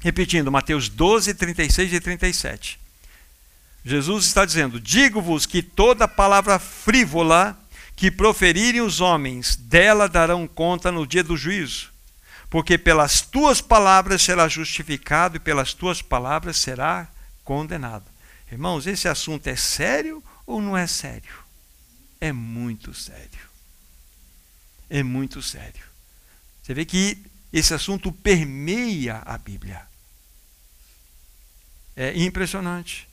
[0.00, 2.81] Repetindo, Mateus 12, 36 e 37.
[3.84, 7.58] Jesus está dizendo: Digo-vos que toda palavra frívola
[7.96, 11.92] que proferirem os homens, dela darão conta no dia do juízo
[12.52, 17.10] porque pelas tuas palavras será justificado e pelas tuas palavras será
[17.42, 18.04] condenado.
[18.50, 21.32] Irmãos, esse assunto é sério ou não é sério?
[22.20, 23.40] É muito sério.
[24.90, 25.82] É muito sério.
[26.62, 29.88] Você vê que esse assunto permeia a Bíblia.
[31.96, 33.08] É impressionante.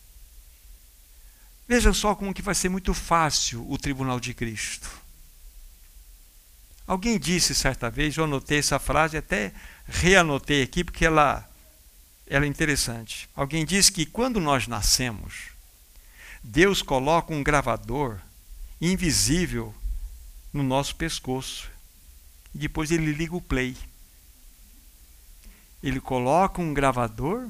[1.70, 4.90] Veja só como que vai ser muito fácil o tribunal de Cristo.
[6.88, 9.54] Alguém disse certa vez, eu anotei essa frase, até
[9.86, 11.48] reanotei aqui porque ela,
[12.26, 13.30] ela é interessante.
[13.36, 15.52] Alguém disse que quando nós nascemos,
[16.44, 18.18] Deus coloca um gravador
[18.82, 19.72] invisível
[20.52, 21.70] no nosso pescoço.
[22.56, 23.78] E depois ele liga o play.
[25.84, 27.48] Ele coloca um gravador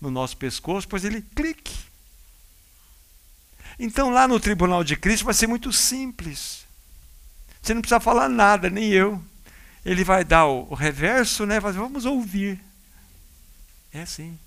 [0.00, 1.90] no nosso pescoço, depois ele clique.
[3.84, 6.64] Então lá no tribunal de Cristo vai ser muito simples.
[7.60, 9.20] Você não precisa falar nada, nem eu.
[9.84, 11.58] Ele vai dar o, o reverso, né?
[11.58, 12.60] Vamos ouvir.
[13.92, 14.38] É assim.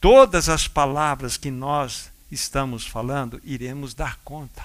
[0.00, 4.64] Todas as palavras que nós estamos falando, iremos dar conta.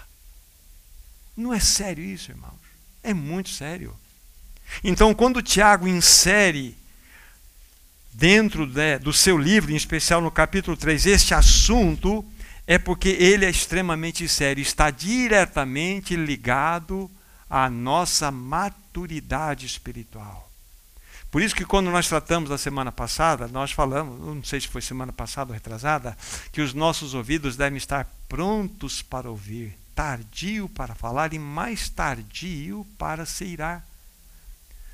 [1.37, 2.59] Não é sério isso, irmãos?
[3.03, 3.95] É muito sério.
[4.83, 6.75] Então, quando Tiago insere
[8.11, 12.25] dentro né, do seu livro, em especial no capítulo 3, este assunto,
[12.67, 17.09] é porque ele é extremamente sério, está diretamente ligado
[17.49, 20.45] à nossa maturidade espiritual.
[21.29, 24.81] Por isso que quando nós tratamos da semana passada, nós falamos, não sei se foi
[24.81, 26.17] semana passada ou retrasada,
[26.51, 32.87] que os nossos ouvidos devem estar prontos para ouvir, tardio para falar e mais tardio
[32.97, 33.85] para se irar.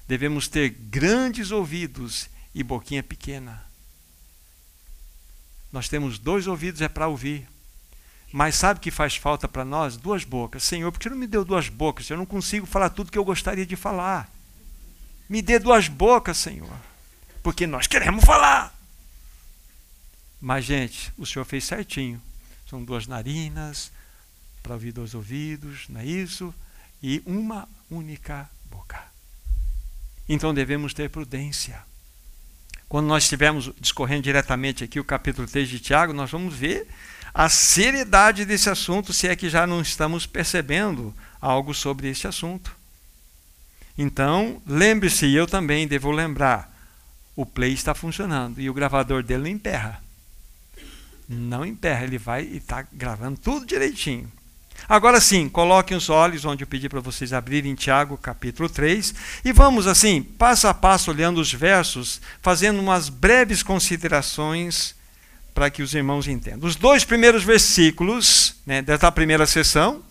[0.07, 3.63] Devemos ter grandes ouvidos e boquinha pequena.
[5.71, 7.47] Nós temos dois ouvidos é para ouvir,
[8.31, 9.97] Mas sabe que faz falta para nós?
[9.97, 10.63] Duas bocas.
[10.63, 12.09] Senhor, por que não me deu duas bocas?
[12.09, 14.29] Eu não consigo falar tudo que eu gostaria de falar.
[15.27, 16.73] Me dê duas bocas, Senhor.
[17.43, 18.73] Porque nós queremos falar.
[20.39, 22.21] Mas, gente, o Senhor fez certinho.
[22.69, 23.91] São duas narinas,
[24.63, 26.53] para ouvir dois ouvidos, não é isso?
[27.03, 29.03] E uma única boca.
[30.29, 31.83] Então devemos ter prudência.
[32.87, 36.87] Quando nós estivermos discorrendo diretamente aqui o capítulo 3 de Tiago, nós vamos ver
[37.33, 42.75] a seriedade desse assunto, se é que já não estamos percebendo algo sobre esse assunto.
[43.97, 46.71] Então, lembre-se, eu também devo lembrar,
[47.35, 50.03] o play está funcionando e o gravador dele não emperra.
[51.27, 54.29] Não emperra, ele vai e está gravando tudo direitinho.
[54.89, 59.13] Agora sim, coloquem os olhos onde eu pedi para vocês abrirem Tiago capítulo 3
[59.45, 64.95] e vamos assim, passo a passo, olhando os versos, fazendo umas breves considerações
[65.53, 66.67] para que os irmãos entendam.
[66.67, 68.83] Os dois primeiros versículos né,
[69.13, 70.03] primeira sessão,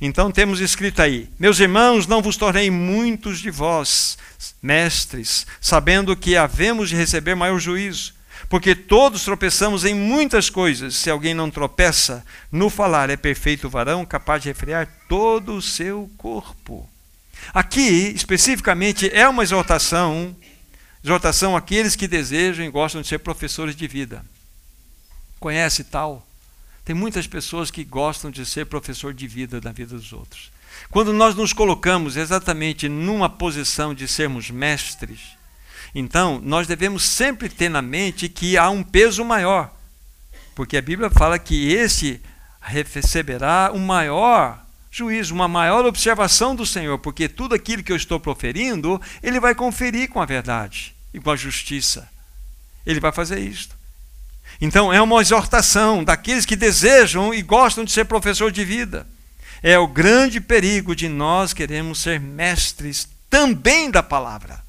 [0.00, 4.18] então temos escrito aí: Meus irmãos, não vos tornei muitos de vós,
[4.62, 8.14] mestres, sabendo que havemos de receber maior juízo.
[8.48, 10.94] Porque todos tropeçamos em muitas coisas.
[10.96, 16.10] Se alguém não tropeça no falar, é perfeito varão, capaz de refrear todo o seu
[16.18, 16.88] corpo.
[17.52, 20.36] Aqui, especificamente, é uma exortação,
[21.02, 24.24] exortação àqueles que desejam e gostam de ser professores de vida.
[25.44, 26.26] Conhece tal?
[26.86, 30.50] Tem muitas pessoas que gostam de ser professor de vida na vida dos outros.
[30.90, 35.20] Quando nós nos colocamos exatamente numa posição de sermos mestres,
[35.94, 39.70] então, nós devemos sempre ter na mente que há um peso maior,
[40.54, 42.22] porque a Bíblia fala que esse
[42.62, 48.18] receberá um maior juízo, uma maior observação do Senhor, porque tudo aquilo que eu estou
[48.18, 52.08] proferindo, ele vai conferir com a verdade e com a justiça.
[52.86, 53.73] Ele vai fazer isto.
[54.60, 59.06] Então, é uma exortação daqueles que desejam e gostam de ser professor de vida.
[59.62, 64.62] É o grande perigo de nós queremos ser mestres também da palavra.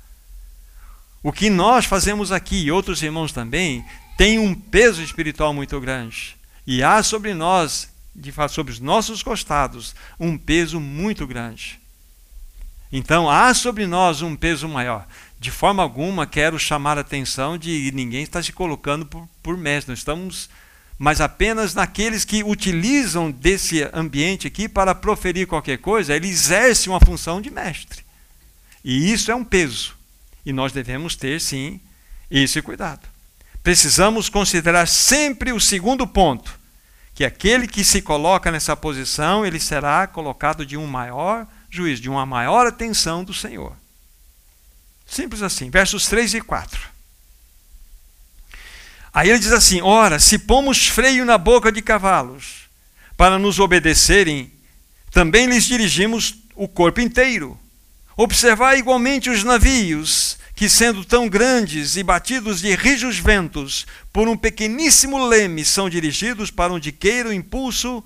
[1.21, 3.85] O que nós fazemos aqui, e outros irmãos também,
[4.17, 6.37] tem um peso espiritual muito grande.
[6.65, 11.79] E há sobre nós, de sobre os nossos costados, um peso muito grande.
[12.91, 15.05] Então, há sobre nós um peso maior.
[15.39, 19.91] De forma alguma quero chamar a atenção de ninguém está se colocando por, por mestre.
[19.91, 20.49] Nós estamos,
[20.97, 26.99] mas apenas naqueles que utilizam desse ambiente aqui para proferir qualquer coisa, ele exerce uma
[26.99, 28.03] função de mestre.
[28.83, 29.95] E isso é um peso.
[30.45, 31.79] E nós devemos ter, sim,
[32.29, 33.07] esse cuidado.
[33.63, 36.59] Precisamos considerar sempre o segundo ponto,
[37.15, 42.09] que aquele que se coloca nessa posição, ele será colocado de um maior juízo, de
[42.09, 43.75] uma maior atenção do Senhor.
[45.05, 46.79] Simples assim, versos 3 e 4.
[49.13, 52.65] Aí ele diz assim: Ora, se pomos freio na boca de cavalos
[53.15, 54.51] para nos obedecerem,
[55.09, 57.57] também lhes dirigimos o corpo inteiro.
[58.17, 64.35] Observar igualmente os navios, que sendo tão grandes e batidos de rijos ventos por um
[64.35, 68.03] pequeníssimo leme, são dirigidos para onde queira o impulso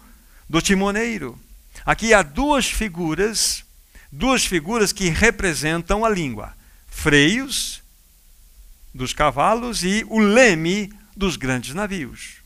[0.48, 1.40] do timoneiro.
[1.86, 3.64] Aqui há duas figuras,
[4.12, 6.56] duas figuras que representam a língua:
[7.00, 7.82] freios
[8.94, 12.40] dos cavalos e o leme dos grandes navios.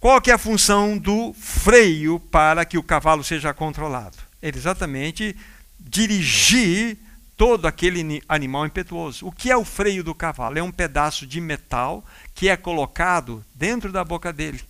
[0.00, 4.16] Qual que é a função do freio para que o cavalo seja controlado?
[4.42, 5.36] É exatamente
[5.78, 6.98] dirigir
[7.36, 9.26] todo aquele animal impetuoso.
[9.26, 10.58] O que é o freio do cavalo?
[10.58, 14.60] É um pedaço de metal que é colocado dentro da boca dele.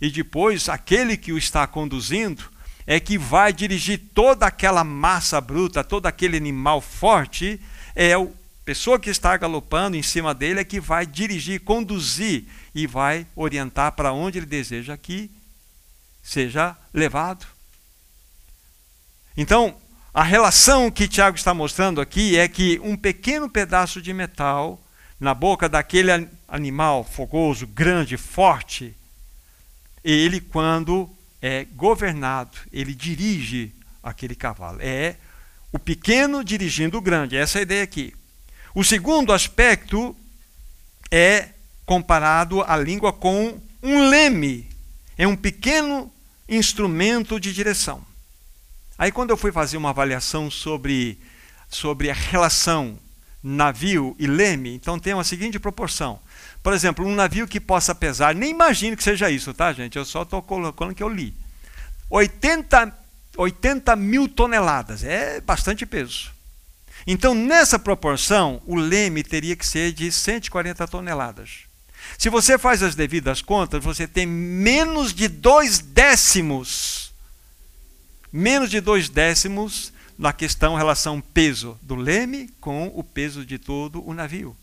[0.00, 2.50] E depois, aquele que o está conduzindo
[2.90, 7.60] é que vai dirigir toda aquela massa bruta, todo aquele animal forte,
[7.94, 8.26] é a
[8.64, 13.92] pessoa que está galopando em cima dele é que vai dirigir, conduzir e vai orientar
[13.92, 15.30] para onde ele deseja que
[16.22, 17.44] seja levado.
[19.36, 19.76] Então,
[20.14, 24.82] a relação que Tiago está mostrando aqui é que um pequeno pedaço de metal
[25.20, 28.96] na boca daquele animal fogoso, grande, forte,
[30.02, 33.72] ele, quando é governado, ele dirige
[34.02, 34.78] aquele cavalo.
[34.80, 35.16] É
[35.72, 38.14] o pequeno dirigindo o grande, essa é a ideia aqui.
[38.74, 40.16] O segundo aspecto
[41.10, 41.50] é
[41.84, 44.68] comparado à língua com um leme,
[45.16, 46.12] é um pequeno
[46.48, 48.04] instrumento de direção.
[48.96, 51.18] Aí quando eu fui fazer uma avaliação sobre,
[51.68, 52.98] sobre a relação
[53.42, 56.18] navio e leme, então tem uma seguinte proporção.
[56.62, 59.96] Por exemplo, um navio que possa pesar, nem imagino que seja isso, tá, gente?
[59.96, 61.34] Eu só estou colocando que eu li.
[62.10, 62.92] 80,
[63.36, 66.30] 80 mil toneladas, é bastante peso.
[67.06, 71.68] Então, nessa proporção, o leme teria que ser de 140 toneladas.
[72.18, 77.12] Se você faz as devidas contas, você tem menos de dois décimos.
[78.32, 84.06] Menos de dois décimos na questão relação peso do leme com o peso de todo
[84.06, 84.56] o navio.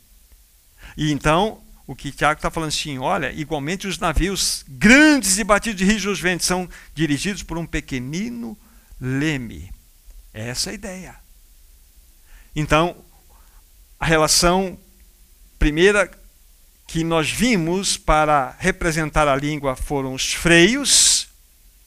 [0.97, 5.77] E então, o que Tiago está falando assim, olha, igualmente os navios grandes e batidos
[5.77, 8.57] de rijos ventos são dirigidos por um pequenino
[8.99, 9.71] leme.
[10.33, 11.15] Essa é a ideia.
[12.55, 12.97] Então,
[13.99, 14.77] a relação
[15.59, 16.09] primeira
[16.87, 21.27] que nós vimos para representar a língua foram os freios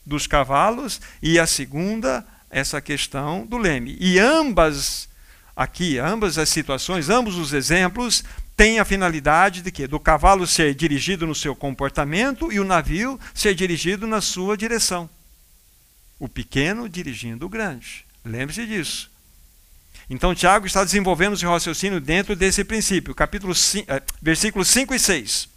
[0.04, 3.96] dos cavalos e a segunda essa questão do leme.
[4.00, 5.08] E ambas
[5.54, 8.24] aqui, ambas as situações, ambos os exemplos
[8.58, 9.86] têm a finalidade de quê?
[9.86, 15.08] Do cavalo ser dirigido no seu comportamento e o navio ser dirigido na sua direção.
[16.18, 18.04] O pequeno dirigindo o grande.
[18.24, 19.08] Lembre-se disso.
[20.10, 24.98] Então, Tiago está desenvolvendo esse raciocínio dentro desse princípio, capítulo 5, eh, versículos 5 e
[24.98, 25.48] 6.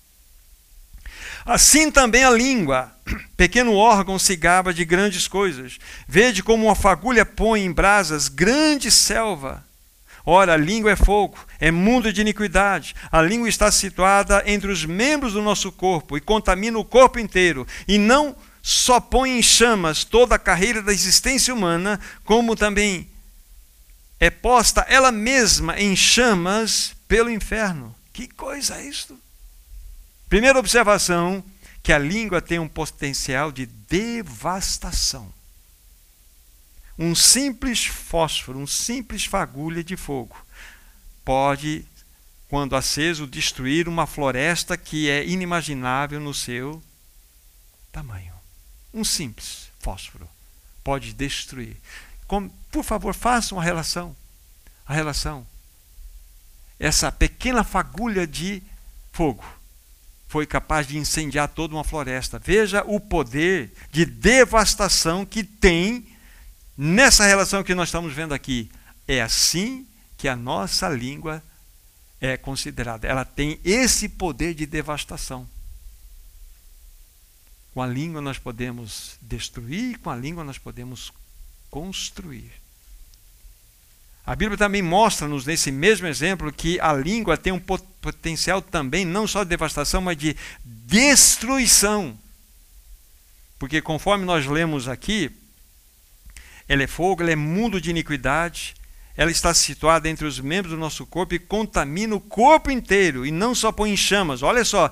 [1.43, 2.95] Assim também a língua,
[3.35, 5.79] pequeno órgão, se gaba de grandes coisas.
[6.07, 9.65] Vede como uma fagulha põe em brasas grande selva.
[10.25, 12.95] Ora, a língua é fogo, é mundo de iniquidade.
[13.11, 17.65] A língua está situada entre os membros do nosso corpo e contamina o corpo inteiro.
[17.87, 23.09] E não só põe em chamas toda a carreira da existência humana, como também
[24.19, 27.95] é posta ela mesma em chamas pelo inferno.
[28.13, 29.17] Que coisa é isto?
[30.29, 31.43] Primeira observação,
[31.81, 35.33] que a língua tem um potencial de devastação.
[37.01, 40.37] Um simples fósforo, um simples fagulha de fogo
[41.25, 41.85] pode,
[42.47, 46.81] quando aceso, destruir uma floresta que é inimaginável no seu
[47.91, 48.33] tamanho.
[48.93, 50.29] Um simples fósforo
[50.83, 51.77] pode destruir
[52.71, 54.15] por favor, faça uma relação.
[54.85, 55.45] A relação.
[56.79, 58.63] Essa pequena fagulha de
[59.11, 59.43] fogo
[60.27, 62.39] foi capaz de incendiar toda uma floresta.
[62.39, 66.07] Veja o poder de devastação que tem
[66.77, 68.69] nessa relação que nós estamos vendo aqui.
[69.07, 71.43] É assim que a nossa língua
[72.19, 73.07] é considerada.
[73.07, 75.47] Ela tem esse poder de devastação.
[77.73, 81.11] Com a língua nós podemos destruir, com a língua nós podemos
[81.69, 82.51] construir.
[84.25, 89.25] A Bíblia também mostra-nos, nesse mesmo exemplo, que a língua tem um potencial também, não
[89.25, 92.17] só de devastação, mas de destruição.
[93.57, 95.31] Porque, conforme nós lemos aqui,
[96.71, 98.75] ela é fogo, ela é mundo de iniquidade,
[99.17, 103.31] ela está situada entre os membros do nosso corpo e contamina o corpo inteiro, e
[103.31, 104.41] não só põe em chamas.
[104.41, 104.89] Olha só,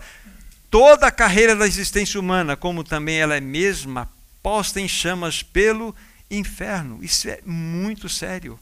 [0.70, 4.12] toda a carreira da existência humana, como também ela é mesma
[4.44, 5.96] posta em chamas pelo
[6.30, 7.02] inferno.
[7.02, 8.60] Isso é muito sério.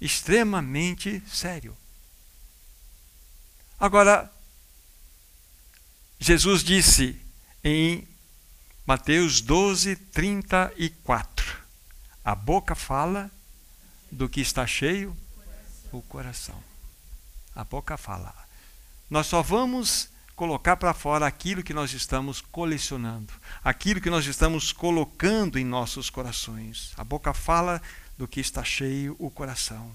[0.00, 1.76] Extremamente sério.
[3.76, 4.30] Agora,
[6.20, 7.20] Jesus disse
[7.64, 8.06] em
[8.86, 11.63] Mateus 12, 34:
[12.24, 13.30] A boca fala
[14.10, 15.14] do que está cheio
[15.92, 16.58] o coração.
[17.54, 18.34] A boca fala.
[19.10, 24.72] Nós só vamos colocar para fora aquilo que nós estamos colecionando, aquilo que nós estamos
[24.72, 26.92] colocando em nossos corações.
[26.96, 27.80] A boca fala
[28.16, 29.94] do que está cheio o coração.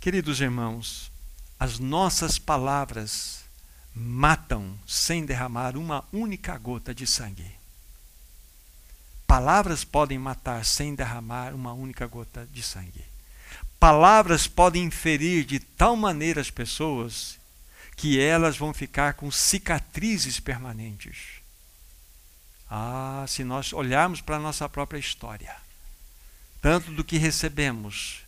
[0.00, 1.10] Queridos irmãos,
[1.58, 3.44] as nossas palavras
[3.94, 7.61] matam sem derramar uma única gota de sangue.
[9.32, 13.02] Palavras podem matar sem derramar uma única gota de sangue.
[13.80, 17.38] Palavras podem ferir de tal maneira as pessoas
[17.96, 21.40] que elas vão ficar com cicatrizes permanentes.
[22.70, 25.56] Ah, se nós olharmos para a nossa própria história,
[26.60, 28.18] tanto do que recebemos,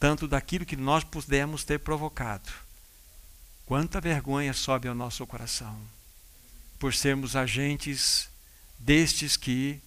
[0.00, 2.50] tanto daquilo que nós pudemos ter provocado,
[3.64, 5.78] quanta vergonha sobe ao nosso coração
[6.76, 8.28] por sermos agentes
[8.80, 9.80] destes que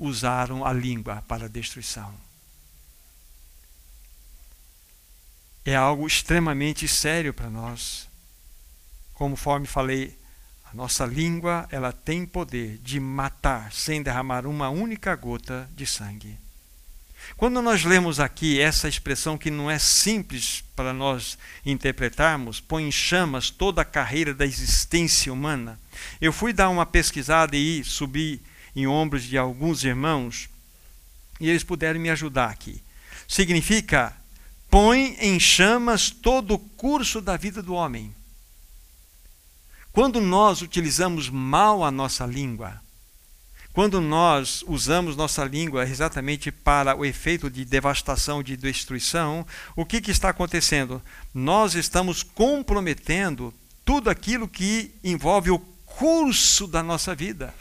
[0.00, 2.12] usaram a língua para a destruição.
[5.62, 8.08] É algo extremamente sério para nós.
[9.12, 10.18] Conforme falei,
[10.64, 16.38] a nossa língua, ela tem poder de matar sem derramar uma única gota de sangue.
[17.36, 21.36] Quando nós lemos aqui essa expressão que não é simples para nós
[21.66, 25.78] interpretarmos, põe em chamas toda a carreira da existência humana.
[26.20, 28.40] Eu fui dar uma pesquisada e subi
[28.74, 30.48] em ombros de alguns irmãos
[31.40, 32.82] e eles puderam me ajudar aqui.
[33.26, 34.16] Significa
[34.68, 38.14] põe em chamas todo o curso da vida do homem.
[39.92, 42.80] Quando nós utilizamos mal a nossa língua,
[43.72, 49.46] Quando nós usamos nossa língua exatamente para o efeito de devastação, de destruição,
[49.76, 51.00] o que, que está acontecendo?
[51.32, 53.54] Nós estamos comprometendo
[53.84, 57.54] tudo aquilo que envolve o curso da nossa vida.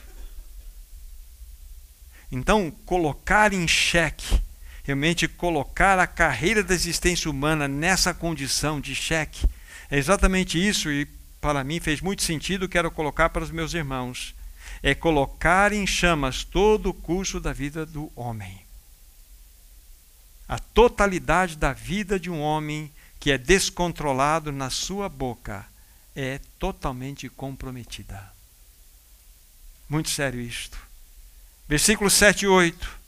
[2.31, 4.39] Então, colocar em xeque,
[4.83, 9.47] realmente colocar a carreira da existência humana nessa condição de xeque,
[9.89, 11.05] é exatamente isso, e
[11.41, 14.35] para mim fez muito sentido, quero colocar para os meus irmãos
[14.81, 18.65] é colocar em chamas todo o curso da vida do homem.
[20.47, 25.67] A totalidade da vida de um homem que é descontrolado na sua boca
[26.15, 28.31] é totalmente comprometida.
[29.87, 30.88] Muito sério isto.
[31.69, 32.99] Versículo 7 e 8.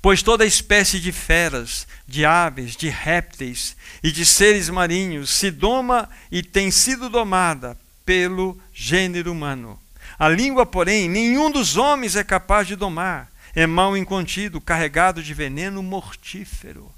[0.00, 6.08] Pois toda espécie de feras, de aves, de répteis e de seres marinhos se doma
[6.32, 9.78] e tem sido domada pelo gênero humano
[10.18, 13.30] a língua, porém, nenhum dos homens é capaz de domar.
[13.54, 16.92] É mal incontido, carregado de veneno mortífero.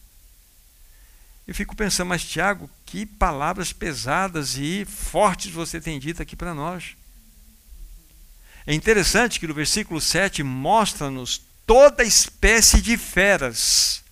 [1.46, 6.54] Eu fico pensando, mas Tiago, que palavras pesadas e fortes você tem dito aqui para
[6.54, 6.96] nós.
[8.66, 14.02] É interessante que no versículo 7 mostra-nos toda espécie de feras,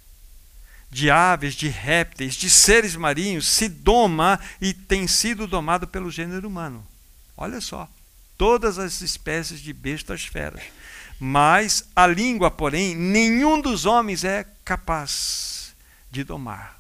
[0.91, 6.49] de aves, de répteis, de seres marinhos, se doma e tem sido domado pelo gênero
[6.49, 6.87] humano.
[7.37, 7.89] Olha só
[8.39, 10.63] todas as espécies de bestas feras.
[11.19, 15.75] Mas a língua, porém, nenhum dos homens é capaz
[16.09, 16.79] de domar.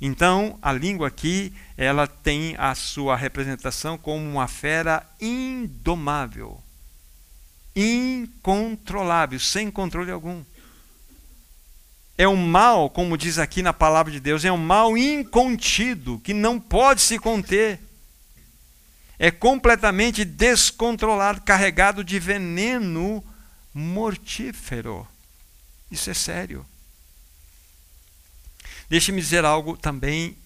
[0.00, 6.60] Então, a língua aqui, ela tem a sua representação como uma fera indomável,
[7.76, 10.42] incontrolável, sem controle algum.
[12.18, 16.32] É um mal, como diz aqui na palavra de Deus, é um mal incontido, que
[16.32, 17.78] não pode se conter
[19.18, 23.24] é completamente descontrolado, carregado de veneno
[23.72, 25.06] mortífero.
[25.90, 26.66] Isso é sério.
[28.88, 30.36] Deixe-me dizer algo também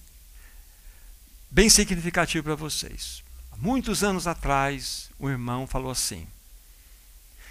[1.49, 3.23] bem significativo para vocês.
[3.57, 6.25] Muitos anos atrás, o irmão falou assim: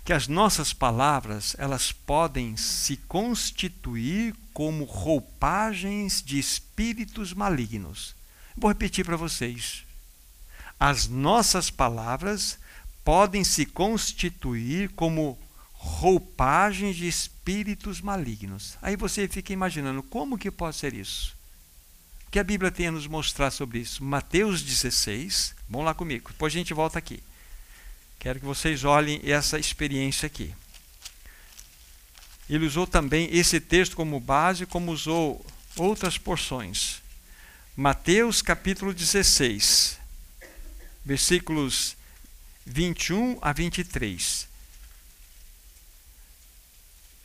[0.05, 8.15] que as nossas palavras, elas podem se constituir como roupagens de espíritos malignos.
[8.57, 9.85] Vou repetir para vocês
[10.81, 12.59] as nossas palavras
[13.05, 15.39] podem se constituir como
[15.75, 18.79] roupagens de espíritos malignos.
[18.81, 21.37] Aí você fica imaginando como que pode ser isso?
[22.27, 24.03] O que a Bíblia tem a nos mostrar sobre isso?
[24.03, 27.23] Mateus 16, vamos lá comigo, depois a gente volta aqui.
[28.21, 30.55] Quero que vocês olhem essa experiência aqui.
[32.51, 35.45] Ele usou também esse texto como base, como usou
[35.75, 37.01] outras porções.
[37.75, 39.99] Mateus capítulo 16,
[41.03, 41.97] versículos
[42.67, 44.47] 21 a 23.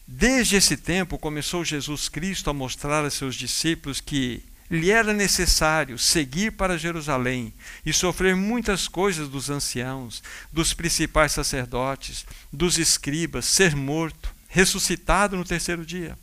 [0.08, 4.42] Desde esse tempo começou Jesus Cristo a mostrar a seus discípulos que
[4.76, 7.54] lhe era necessário seguir para Jerusalém
[7.86, 10.22] e sofrer muitas coisas dos anciãos,
[10.52, 16.18] dos principais sacerdotes, dos escribas, ser morto, ressuscitado no terceiro dia.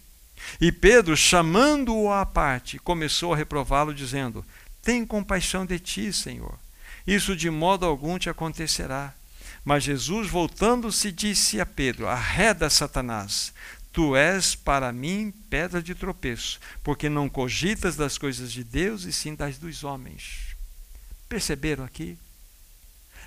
[0.61, 4.45] E Pedro, chamando-o à parte, começou a reprová-lo, dizendo:
[4.83, 6.59] Tem compaixão de ti, Senhor
[7.07, 9.15] isso de modo algum te acontecerá.
[9.65, 13.53] Mas Jesus, voltando-se, disse a Pedro: Arreda, Satanás,
[13.93, 19.13] tu és para mim pedra de tropeço, porque não cogitas das coisas de Deus e
[19.13, 20.57] sim das dos homens.
[21.29, 22.19] Perceberam aqui?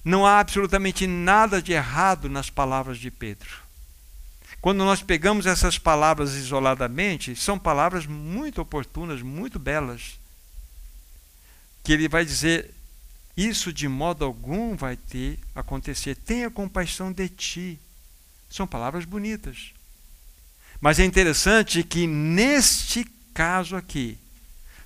[0.03, 3.65] Não há absolutamente nada de errado nas palavras de Pedro.
[4.65, 10.19] Quando nós pegamos essas palavras isoladamente, são palavras muito oportunas, muito belas.
[11.83, 12.73] Que ele vai dizer:
[13.37, 16.15] isso de modo algum vai ter acontecer.
[16.15, 17.79] Tenha compaixão de ti.
[18.49, 19.74] São palavras bonitas.
[20.79, 24.17] Mas é interessante que neste caso aqui,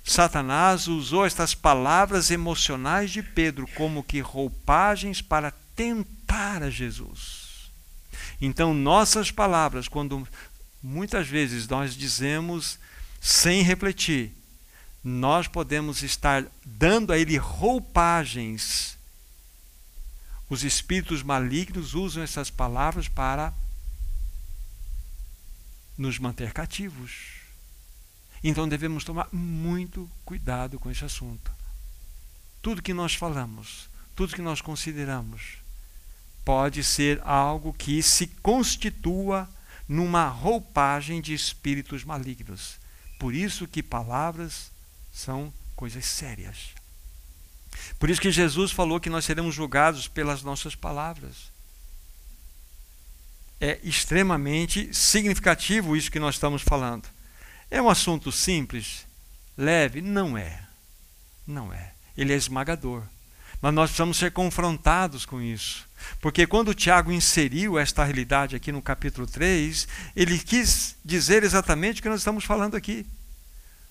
[0.04, 7.70] Satanás usou estas palavras emocionais de Pedro como que roupagens para tentar a Jesus.
[8.40, 10.26] Então, nossas palavras, quando
[10.82, 12.78] muitas vezes nós dizemos
[13.20, 14.32] sem refletir,
[15.04, 18.98] nós podemos estar dando a ele roupagens.
[20.48, 23.52] Os espíritos malignos usam essas palavras para
[26.00, 27.40] nos manter cativos.
[28.42, 31.52] Então devemos tomar muito cuidado com esse assunto.
[32.62, 35.58] Tudo que nós falamos, tudo que nós consideramos,
[36.42, 39.48] pode ser algo que se constitua
[39.86, 42.78] numa roupagem de espíritos malignos.
[43.18, 44.70] Por isso que palavras
[45.12, 46.70] são coisas sérias.
[47.98, 51.49] Por isso que Jesus falou que nós seremos julgados pelas nossas palavras.
[53.60, 57.06] É extremamente significativo isso que nós estamos falando.
[57.70, 59.06] É um assunto simples,
[59.56, 60.00] leve?
[60.00, 60.62] Não é.
[61.46, 61.92] Não é.
[62.16, 63.02] Ele é esmagador.
[63.60, 65.86] Mas nós precisamos ser confrontados com isso.
[66.20, 69.86] Porque quando Tiago inseriu esta realidade aqui no capítulo 3,
[70.16, 73.06] ele quis dizer exatamente o que nós estamos falando aqui.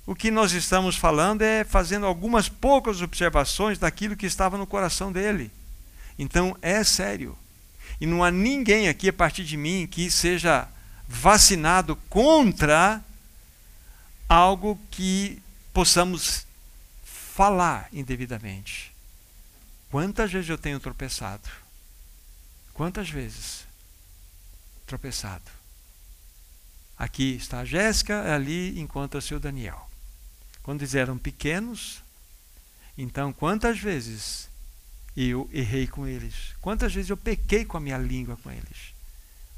[0.07, 5.11] O que nós estamos falando é fazendo algumas poucas observações daquilo que estava no coração
[5.11, 5.51] dele.
[6.17, 7.37] Então é sério.
[7.99, 10.67] E não há ninguém aqui a partir de mim que seja
[11.07, 13.03] vacinado contra
[14.27, 15.41] algo que
[15.73, 16.45] possamos
[17.03, 18.93] falar indevidamente.
[19.89, 21.49] Quantas vezes eu tenho tropeçado?
[22.73, 23.65] Quantas vezes?
[24.85, 25.49] Tropeçado.
[26.97, 29.89] Aqui está a Jéssica, ali encontra-se o Daniel.
[30.61, 32.03] Quando eles eram pequenos,
[32.97, 34.48] então quantas vezes
[35.27, 36.55] eu errei com eles?
[36.61, 38.93] Quantas vezes eu pequei com a minha língua com eles?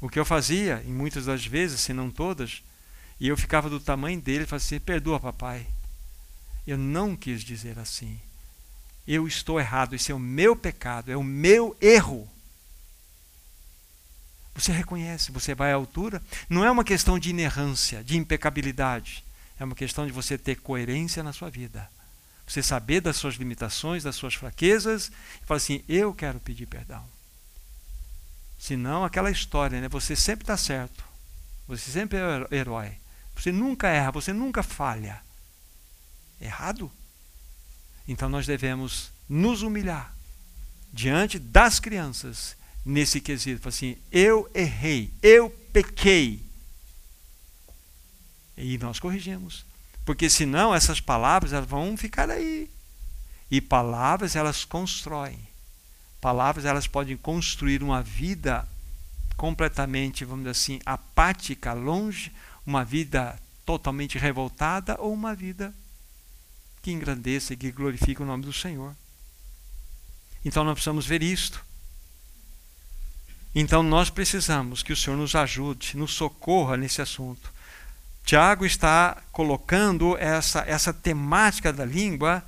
[0.00, 2.62] O que eu fazia, em muitas das vezes, se não todas,
[3.20, 5.66] e eu ficava do tamanho dele e falava assim: perdoa, papai.
[6.66, 8.20] Eu não quis dizer assim.
[9.06, 12.28] Eu estou errado, esse é o meu pecado, é o meu erro.
[14.54, 16.20] Você reconhece, você vai à altura.
[16.48, 19.24] Não é uma questão de inerrância, de impecabilidade.
[19.58, 21.88] É uma questão de você ter coerência na sua vida.
[22.46, 25.10] Você saber das suas limitações, das suas fraquezas,
[25.42, 27.04] e falar assim: eu quero pedir perdão.
[28.58, 29.88] Senão, aquela história, né?
[29.88, 31.04] Você sempre está certo.
[31.66, 32.96] Você sempre é herói.
[33.34, 35.20] Você nunca erra, você nunca falha.
[36.40, 36.90] Errado?
[38.06, 40.14] Então nós devemos nos humilhar
[40.92, 43.68] diante das crianças nesse quesito.
[43.68, 46.44] Assim, eu errei, eu pequei.
[48.56, 49.64] E nós corrigimos.
[50.04, 52.70] Porque senão essas palavras elas vão ficar aí.
[53.50, 55.38] E palavras elas constroem.
[56.20, 58.66] Palavras elas podem construir uma vida
[59.36, 62.32] completamente, vamos dizer assim, apática, longe,
[62.66, 65.74] uma vida totalmente revoltada ou uma vida
[66.80, 68.94] que engrandeça e que glorifique o nome do Senhor.
[70.44, 71.64] Então nós precisamos ver isto.
[73.54, 77.51] Então nós precisamos que o Senhor nos ajude, nos socorra nesse assunto.
[78.24, 82.44] Tiago está colocando essa, essa temática da língua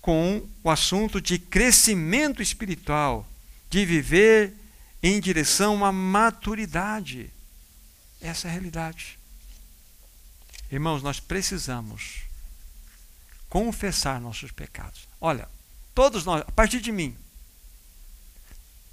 [0.00, 3.26] com o assunto de crescimento espiritual,
[3.70, 4.52] de viver
[5.02, 7.32] em direção à maturidade.
[8.20, 9.18] Essa é a realidade.
[10.70, 12.22] Irmãos, nós precisamos
[13.48, 15.06] confessar nossos pecados.
[15.20, 15.48] Olha,
[15.94, 17.16] todos nós, a partir de mim,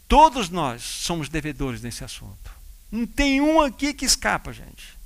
[0.08, 2.52] todos nós somos devedores nesse assunto.
[2.92, 4.99] Não tem um aqui que escapa, gente.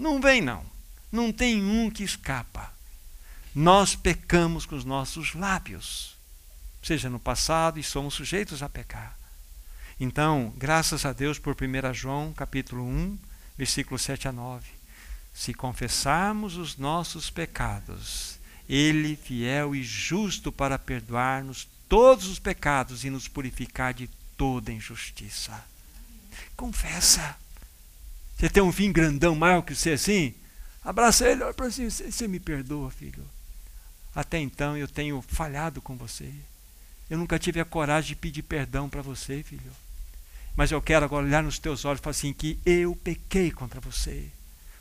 [0.00, 0.64] Não vem, não.
[1.12, 2.72] Não tem um que escapa.
[3.54, 6.16] Nós pecamos com os nossos lábios,
[6.82, 9.14] seja no passado, e somos sujeitos a pecar.
[10.00, 13.18] Então, graças a Deus por 1 João, capítulo 1,
[13.58, 14.66] versículo 7 a 9.
[15.34, 23.10] Se confessarmos os nossos pecados, Ele, fiel e justo para perdoar-nos todos os pecados e
[23.10, 25.62] nos purificar de toda injustiça.
[26.56, 27.36] Confessa.
[28.40, 30.34] Você tem um fim grandão maior que você assim?
[30.82, 33.22] Abraça ele, olha para si, você me perdoa, filho.
[34.14, 36.32] Até então eu tenho falhado com você.
[37.10, 39.70] Eu nunca tive a coragem de pedir perdão para você, filho.
[40.56, 43.78] Mas eu quero agora olhar nos teus olhos e falar assim: que eu pequei contra
[43.78, 44.28] você.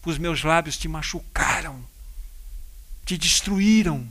[0.05, 1.84] Os meus lábios te machucaram,
[3.05, 4.07] te destruíram.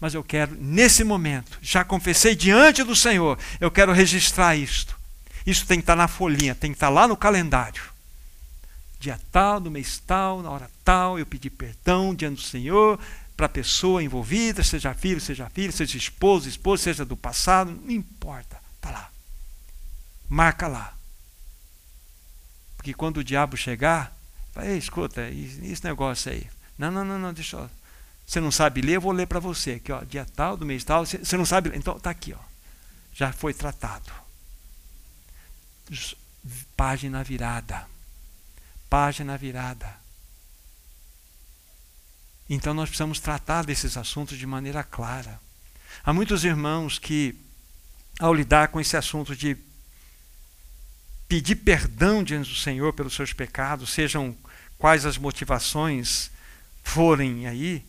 [0.00, 4.98] Mas eu quero, nesse momento, já confessei diante do Senhor, eu quero registrar isto.
[5.46, 7.89] Isso tem que estar na folhinha, tem que estar lá no calendário
[9.00, 13.00] dia tal, no mês tal, na hora tal, eu pedi perdão diante do Senhor
[13.34, 17.90] para a pessoa envolvida, seja filho, seja filho, seja esposo, esposa, seja do passado, não
[17.90, 19.10] importa, está lá.
[20.28, 20.94] Marca lá.
[22.76, 24.14] Porque quando o diabo chegar,
[24.52, 26.46] fala, escuta, esse negócio aí.
[26.76, 27.70] Não, não, não, não, deixa eu.
[28.26, 29.72] Você não sabe ler, eu vou ler para você.
[29.72, 31.04] Aqui, ó, dia tal, do mês tal.
[31.04, 31.78] Você não sabe ler.
[31.78, 32.38] Então, está aqui, ó.
[33.12, 34.12] Já foi tratado.
[36.76, 37.86] Página virada
[38.90, 39.98] página virada.
[42.48, 45.40] Então nós precisamos tratar desses assuntos de maneira clara.
[46.04, 47.36] Há muitos irmãos que,
[48.18, 49.56] ao lidar com esse assunto de
[51.28, 54.36] pedir perdão diante do Senhor pelos seus pecados, sejam
[54.76, 56.28] quais as motivações
[56.82, 57.84] forem aí,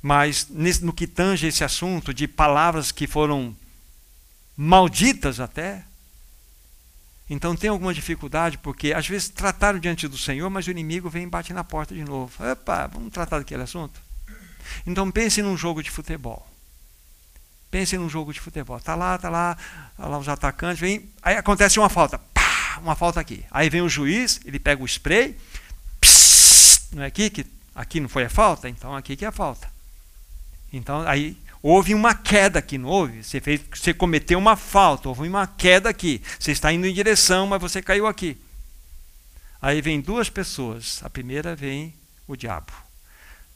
[0.00, 3.54] mas no que tange esse assunto de palavras que foram
[4.56, 5.84] malditas até,
[7.30, 11.24] então tem alguma dificuldade, porque às vezes trataram diante do Senhor, mas o inimigo vem
[11.24, 12.32] e bate na porta de novo.
[12.42, 14.00] Opa, vamos tratar daquele assunto?
[14.86, 16.46] Então pense num jogo de futebol.
[17.70, 18.78] Pense num jogo de futebol.
[18.78, 19.56] Está lá, está lá,
[19.96, 22.18] tá lá os atacantes, vem, aí acontece uma falta.
[22.18, 23.44] Pá, uma falta aqui.
[23.50, 25.36] Aí vem o juiz, ele pega o spray,
[26.00, 29.32] pss, não é aqui que aqui não foi a falta, então aqui que é a
[29.32, 29.70] falta.
[30.72, 33.22] Então aí houve uma queda aqui, não houve?
[33.22, 36.22] Você fez, você cometeu uma falta, houve uma queda aqui.
[36.38, 38.36] Você está indo em direção, mas você caiu aqui.
[39.60, 41.00] Aí vem duas pessoas.
[41.02, 41.94] A primeira vem
[42.26, 42.72] o diabo.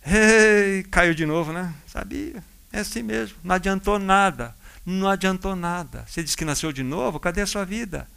[0.05, 1.73] Ei, caiu de novo, né?
[1.87, 2.43] Sabia?
[2.73, 3.37] É assim mesmo.
[3.45, 4.55] Não adiantou nada.
[4.85, 6.05] Não adiantou nada.
[6.09, 8.09] Você disse que nasceu de novo, cadê a sua vida?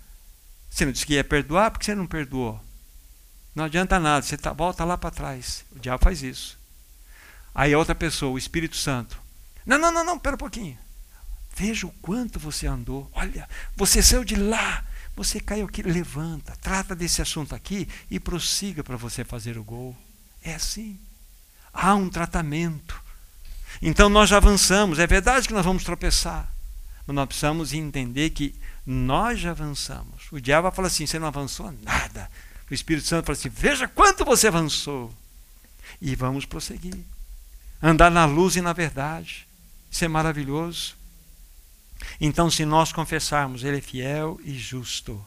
[0.69, 2.59] Você não disse que ia perdoar, porque você não perdoou?
[3.53, 5.63] Não adianta nada, você tá, volta lá para trás.
[5.71, 6.57] O diabo faz isso.
[7.53, 9.17] Aí outra pessoa, o Espírito Santo.
[9.65, 10.77] Não, não, não, não, pera um pouquinho.
[11.55, 13.09] Veja o quanto você andou.
[13.13, 14.83] Olha, você saiu de lá.
[15.15, 19.95] Você caiu aqui, levanta, trata desse assunto aqui e prossiga para você fazer o gol.
[20.43, 20.99] É assim.
[21.73, 23.01] Há um tratamento.
[23.81, 24.99] Então nós já avançamos.
[24.99, 26.51] É verdade que nós vamos tropeçar.
[27.07, 28.55] Mas nós precisamos entender que
[28.85, 30.29] nós já avançamos.
[30.31, 32.29] O diabo fala assim: você não avançou nada.
[32.69, 35.13] O Espírito Santo fala assim: veja quanto você avançou.
[36.01, 36.97] E vamos prosseguir.
[37.81, 39.47] Andar na luz e na verdade.
[39.89, 40.95] Isso é maravilhoso.
[42.19, 45.23] Então, se nós confessarmos, Ele é fiel e justo,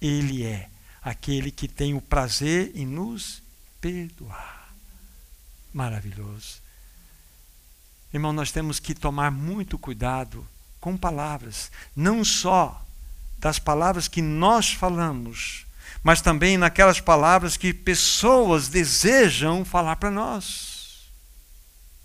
[0.00, 0.68] Ele é
[1.02, 3.42] aquele que tem o prazer em nos
[3.80, 4.72] perdoar.
[5.72, 6.62] Maravilhoso.
[8.12, 10.46] Irmão, nós temos que tomar muito cuidado
[10.80, 12.84] com palavras, não só
[13.38, 15.66] das palavras que nós falamos,
[16.02, 20.73] mas também naquelas palavras que pessoas desejam falar para nós.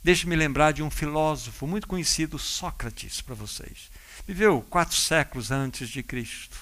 [0.04, 3.92] Deixe-me lembrar de um filósofo muito conhecido, Sócrates, para vocês.
[4.28, 6.58] Viveu quatro séculos antes de Cristo.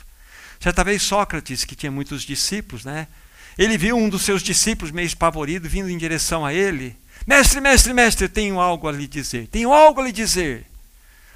[0.60, 3.08] Certa vez Sócrates, que tinha muitos discípulos, né?
[3.58, 6.96] Ele viu um dos seus discípulos meio espavorido vindo em direção a ele.
[7.26, 9.48] Mestre, mestre, mestre, tenho algo a lhe dizer.
[9.48, 10.66] Tenho algo a lhe dizer.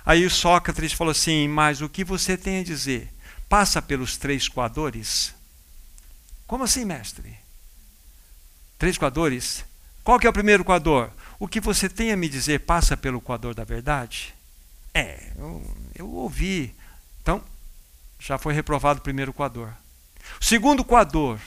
[0.06, 3.12] Aí Sócrates falou assim: Mas o que você tem a dizer?
[3.48, 5.34] Passa pelos três coadores.
[6.48, 7.38] Como assim, mestre?
[8.78, 9.64] Três coadores?
[10.04, 11.10] Qual que é o primeiro coador?
[11.42, 14.32] O que você tem a me dizer passa pelo coador da verdade?
[14.94, 16.72] É, eu, eu ouvi.
[17.20, 17.44] Então,
[18.20, 19.74] já foi reprovado o primeiro coador.
[20.40, 21.40] O segundo coador,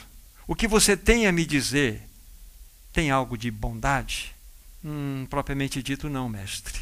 [0.48, 2.02] o que você tem a me dizer
[2.92, 4.34] tem algo de bondade?
[4.84, 6.80] Hum, propriamente dito, não, mestre.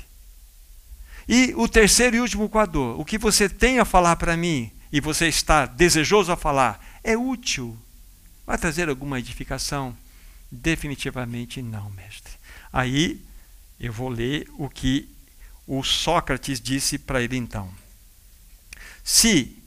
[1.29, 5.03] E o terceiro e último coador, o que você tem a falar para mim e
[5.03, 7.77] você está desejoso a falar, é útil?
[8.47, 9.95] Vai trazer alguma edificação?
[10.51, 12.41] Definitivamente não, mestre.
[12.73, 13.23] Aí
[13.79, 15.09] eu vou ler o que
[15.67, 17.73] o Sócrates disse para ele então.
[19.05, 19.59] Se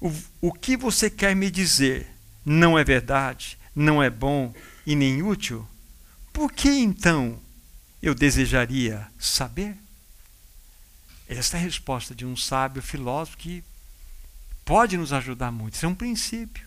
[0.00, 2.06] o, o que você quer me dizer
[2.44, 4.54] não é verdade, não é bom
[4.86, 5.68] e nem útil,
[6.32, 7.38] por que então
[8.02, 9.76] eu desejaria saber?
[11.28, 13.62] Esta é a resposta de um sábio filósofo que
[14.64, 15.74] pode nos ajudar muito.
[15.74, 16.66] Isso é um princípio.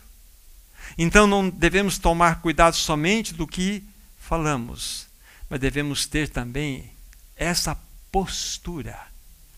[0.96, 3.82] Então não devemos tomar cuidado somente do que
[4.18, 5.06] falamos,
[5.54, 6.90] mas devemos ter também
[7.36, 7.78] essa
[8.10, 8.98] postura.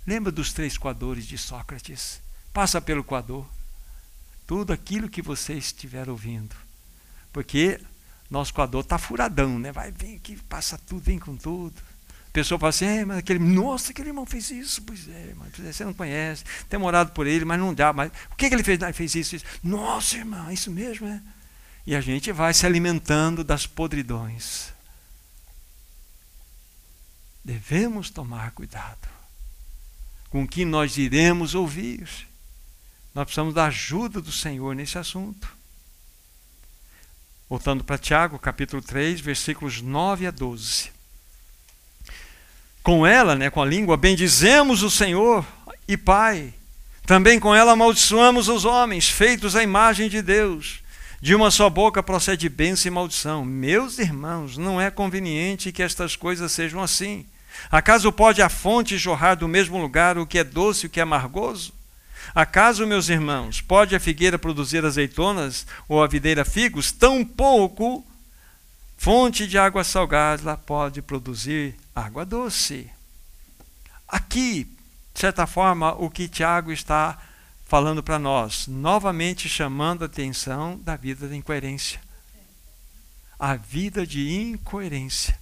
[0.07, 2.21] Lembra dos três coadores de Sócrates?
[2.53, 3.47] Passa pelo coador.
[4.47, 6.55] Tudo aquilo que você estiver ouvindo.
[7.33, 7.81] Porque
[8.29, 9.73] nosso coador está furadão, né?
[9.73, 11.81] Vai, vem aqui, passa tudo, vem com tudo.
[12.29, 14.83] A pessoa fala assim, é, mas aquele, nossa, aquele irmão fez isso.
[14.83, 16.45] Pois é, mas você não conhece.
[16.69, 17.95] Tem morado por ele, mas não dá.
[17.95, 18.79] Mas o que, que ele fez?
[18.83, 19.47] Ele fez isso, isso.
[19.65, 21.23] Nossa, irmão, isso mesmo, é?
[21.87, 24.76] E a gente vai se alimentando das podridões
[27.47, 29.09] devemos tomar cuidado
[30.31, 32.09] com o que nós iremos ouvir.
[33.15, 35.49] Nós precisamos da ajuda do Senhor nesse assunto.
[37.49, 40.91] Voltando para Tiago, capítulo 3, versículos 9 a 12.
[42.83, 45.47] Com ela, né, com a língua, bendizemos o Senhor
[45.87, 46.53] e Pai.
[47.07, 50.81] Também com ela amaldiçoamos os homens, feitos à imagem de Deus.
[51.21, 53.45] De uma só boca procede bênção e maldição.
[53.45, 57.25] Meus irmãos, não é conveniente que estas coisas sejam assim.
[57.71, 61.01] Acaso pode a fonte jorrar do mesmo lugar o que é doce e o que
[61.01, 61.73] é amargoso?
[62.35, 66.93] Acaso, meus irmãos, pode a figueira produzir azeitonas ou a videira figos?
[66.93, 68.05] Tampouco
[68.97, 72.91] fonte de água salgada pode produzir água doce.
[74.09, 74.65] Aqui,
[75.15, 77.19] de certa forma, o que Tiago está
[77.65, 82.01] falando para nós, novamente chamando a atenção da vida de incoerência.
[83.39, 85.39] A vida de incoerência.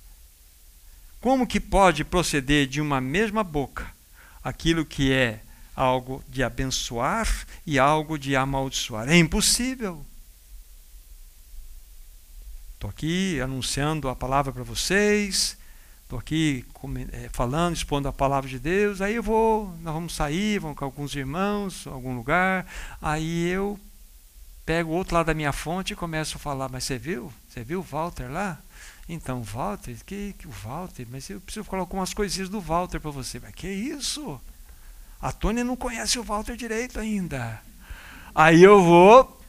[1.25, 3.91] Como que pode proceder de uma mesma boca
[4.43, 5.41] aquilo que é
[5.75, 9.09] algo de abençoar e algo de amaldiçoar?
[9.09, 10.05] É impossível.
[12.75, 15.57] Estou aqui anunciando a palavra para vocês,
[16.03, 16.62] estou aqui
[17.12, 20.85] é, falando, expondo a palavra de Deus, aí eu vou, nós vamos sair, vamos com
[20.85, 22.66] alguns irmãos, algum lugar,
[23.01, 23.81] aí eu
[24.66, 27.33] pego o outro lado da minha fonte e começo a falar, mas você viu?
[27.49, 28.59] Você viu o Walter lá?
[29.09, 33.11] Então, Walter, que, que o Walter, mas eu preciso colocar umas coisinhas do Walter para
[33.11, 33.38] você.
[33.38, 34.40] Mas que isso?
[35.20, 37.61] A Tônia não conhece o Walter direito ainda.
[38.34, 39.40] Aí eu vou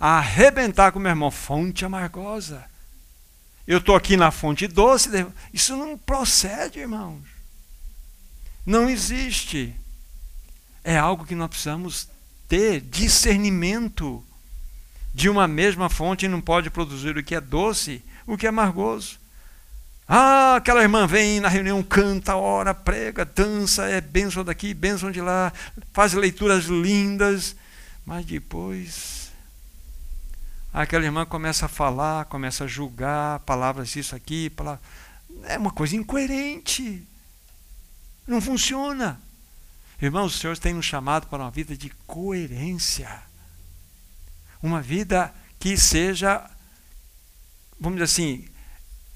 [0.00, 2.64] arrebentar com meu irmão, fonte amargosa.
[3.66, 5.08] Eu estou aqui na fonte doce.
[5.52, 7.22] Isso não procede, irmãos.
[8.64, 9.74] Não existe.
[10.82, 12.08] É algo que nós precisamos
[12.48, 14.24] ter discernimento
[15.14, 19.18] de uma mesma fonte não pode produzir o que é doce, o que é amargoso.
[20.06, 25.20] Ah, aquela irmã vem na reunião, canta, ora, prega, dança, é bênção daqui, bênção de
[25.20, 25.52] lá,
[25.92, 27.56] faz leituras lindas,
[28.04, 29.22] mas depois
[30.72, 34.84] aquela irmã começa a falar, começa a julgar palavras isso aqui, palavras...
[35.44, 37.06] é uma coisa incoerente.
[38.26, 39.20] Não funciona.
[40.00, 43.22] Irmãos, o Senhor tem nos chamado para uma vida de coerência.
[44.62, 46.48] Uma vida que seja,
[47.82, 48.48] vamos dizer assim,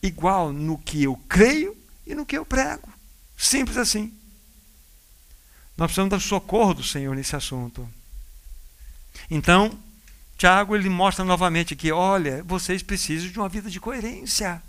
[0.02, 2.92] igual no que eu creio e no que eu prego.
[3.36, 4.12] Simples assim.
[5.76, 7.88] Nós precisamos do socorro do Senhor nesse assunto.
[9.30, 9.78] Então,
[10.36, 14.62] Tiago ele mostra novamente que, olha, vocês precisam de uma vida de coerência.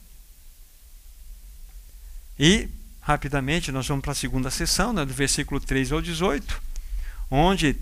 [2.38, 2.70] E,
[3.02, 6.62] rapidamente, nós vamos para a segunda sessão, né, do versículo 3 ao 18,
[7.32, 7.76] onde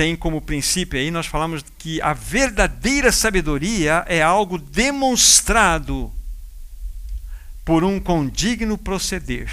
[0.00, 6.10] tem como princípio aí, nós falamos que a verdadeira sabedoria é algo demonstrado
[7.66, 9.52] por um condigno proceder.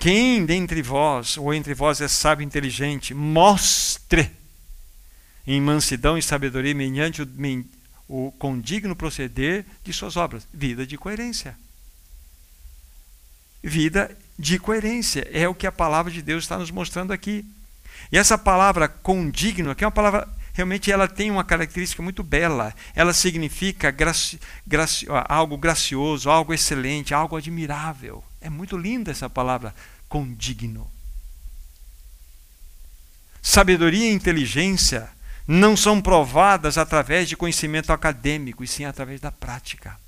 [0.00, 4.28] Quem dentre vós, ou entre vós, é sábio e inteligente, mostre
[5.46, 7.28] em mansidão e sabedoria mediante o,
[8.08, 10.48] o condigno proceder de suas obras.
[10.52, 11.56] Vida de coerência.
[13.62, 15.28] Vida de coerência.
[15.30, 17.46] É o que a palavra de Deus está nos mostrando aqui.
[18.10, 22.74] E essa palavra condigno, que é uma palavra realmente ela tem uma característica muito bela.
[22.94, 28.22] Ela significa graci, graci, algo gracioso, algo excelente, algo admirável.
[28.40, 29.74] É muito linda essa palavra,
[30.08, 30.90] condigno.
[33.42, 35.08] Sabedoria e inteligência
[35.46, 39.98] não são provadas através de conhecimento acadêmico, e sim através da prática.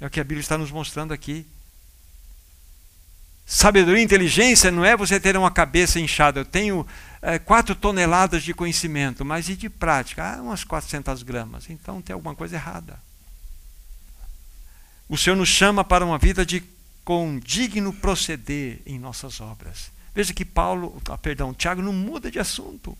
[0.00, 1.46] É o que a Bíblia está nos mostrando aqui.
[3.50, 6.40] Sabedoria e inteligência não é você ter uma cabeça inchada.
[6.40, 6.86] Eu tenho
[7.22, 10.34] é, quatro toneladas de conhecimento, mas e de prática?
[10.34, 11.70] Ah, umas 400 gramas.
[11.70, 13.00] Então tem alguma coisa errada.
[15.08, 16.62] O Senhor nos chama para uma vida de
[17.02, 19.90] condigno proceder em nossas obras.
[20.14, 22.98] Veja que Paulo, ah, perdão, Tiago não muda de assunto.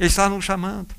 [0.00, 0.92] Ele está nos chamando.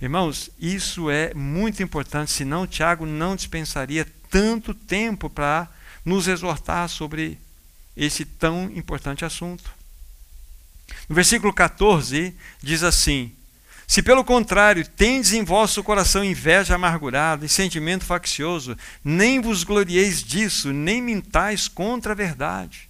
[0.00, 5.68] Irmãos, isso é muito importante, senão Tiago não dispensaria tanto tempo para
[6.04, 7.38] nos exortar sobre
[7.96, 9.70] esse tão importante assunto.
[11.08, 13.32] No versículo 14 diz assim:
[13.86, 20.22] Se pelo contrário tendes em vosso coração inveja amargurada e sentimento faccioso, nem vos glorieis
[20.22, 22.88] disso, nem mintais contra a verdade.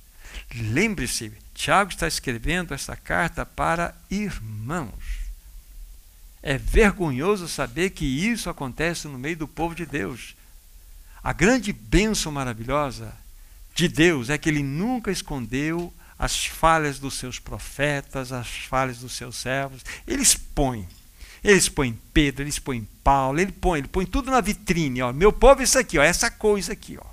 [0.54, 5.20] Lembre-se, Tiago está escrevendo esta carta para irmãos.
[6.42, 10.34] É vergonhoso saber que isso acontece no meio do povo de Deus.
[11.22, 13.12] A grande bênção maravilhosa
[13.74, 19.12] de Deus é que ele nunca escondeu as falhas dos seus profetas, as falhas dos
[19.12, 19.82] seus servos.
[20.06, 20.86] Ele expõe.
[21.42, 25.00] Ele expõe Pedro, ele expõe Paulo, ele põe, ele põe tudo na vitrine.
[25.00, 25.12] Ó.
[25.12, 26.98] Meu povo, isso aqui, ó, essa coisa aqui.
[27.00, 27.06] Ó.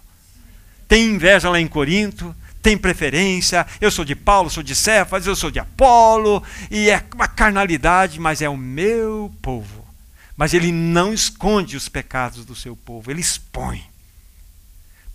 [0.87, 3.65] Tem inveja lá em Corinto, tem preferência.
[3.79, 8.19] Eu sou de Paulo, sou de Cefas, eu sou de Apolo, e é uma carnalidade,
[8.19, 9.85] mas é o meu povo.
[10.35, 13.83] Mas ele não esconde os pecados do seu povo, ele expõe.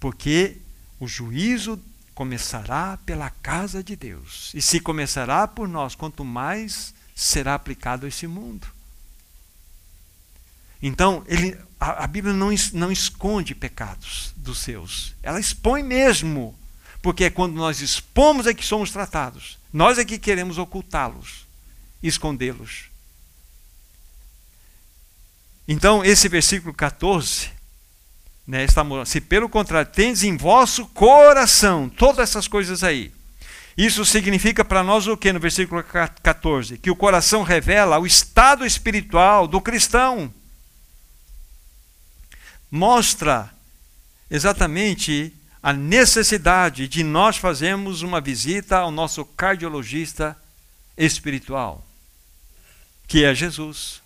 [0.03, 0.57] Porque
[0.99, 1.81] o juízo
[2.13, 4.51] começará pela casa de Deus.
[4.53, 8.67] E se começará por nós, quanto mais será aplicado a esse mundo.
[10.83, 15.15] Então, ele, a, a Bíblia não, não esconde pecados dos seus.
[15.23, 16.53] Ela expõe mesmo.
[17.01, 19.57] Porque é quando nós expomos é que somos tratados.
[19.73, 21.47] Nós é que queremos ocultá-los,
[22.03, 22.91] escondê-los.
[25.69, 27.62] Então, esse versículo 14
[28.47, 28.67] né,
[29.07, 33.13] se pelo contrário, tendes em vosso coração todas essas coisas aí.
[33.77, 36.77] Isso significa para nós o que no versículo 14?
[36.77, 40.33] Que o coração revela o estado espiritual do cristão.
[42.71, 43.51] Mostra
[44.31, 45.33] exatamente
[45.63, 50.37] a necessidade de nós fazermos uma visita ao nosso cardiologista
[50.97, 51.87] espiritual,
[53.07, 54.03] que é Jesus.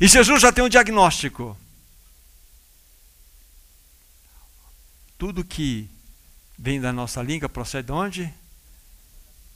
[0.00, 1.56] E Jesus já tem um diagnóstico.
[5.22, 5.88] Tudo que
[6.58, 8.34] vem da nossa língua procede de onde?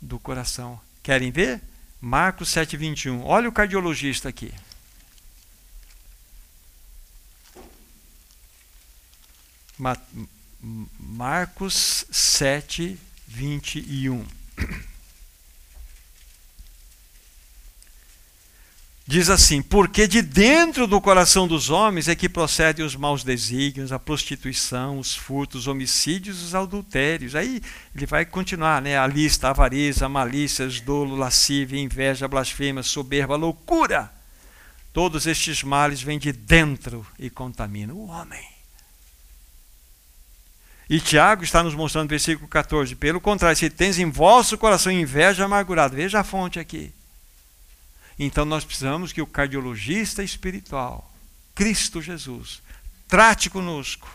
[0.00, 0.80] Do coração.
[1.02, 1.60] Querem ver?
[2.00, 3.24] Marcos 7, 21.
[3.24, 4.54] Olha o cardiologista aqui.
[11.00, 12.96] Marcos 7,
[13.26, 14.24] 21.
[19.08, 23.92] Diz assim: Porque de dentro do coração dos homens é que procedem os maus desígnios,
[23.92, 27.36] a prostituição, os furtos, os homicídios, os adultérios.
[27.36, 27.62] Aí
[27.94, 28.98] ele vai continuar, né?
[28.98, 34.12] A lista: avareza, malícia, dolo, lascívia, inveja, blasfêmia, soberba, loucura.
[34.92, 38.44] Todos estes males vêm de dentro e contaminam o homem.
[40.88, 45.44] E Tiago está nos mostrando versículo 14: Pelo contrário, se tens em vosso coração inveja
[45.44, 46.92] amargurada, veja a fonte aqui
[48.18, 51.12] então nós precisamos que o cardiologista espiritual,
[51.54, 52.62] Cristo Jesus,
[53.08, 54.08] trate conosco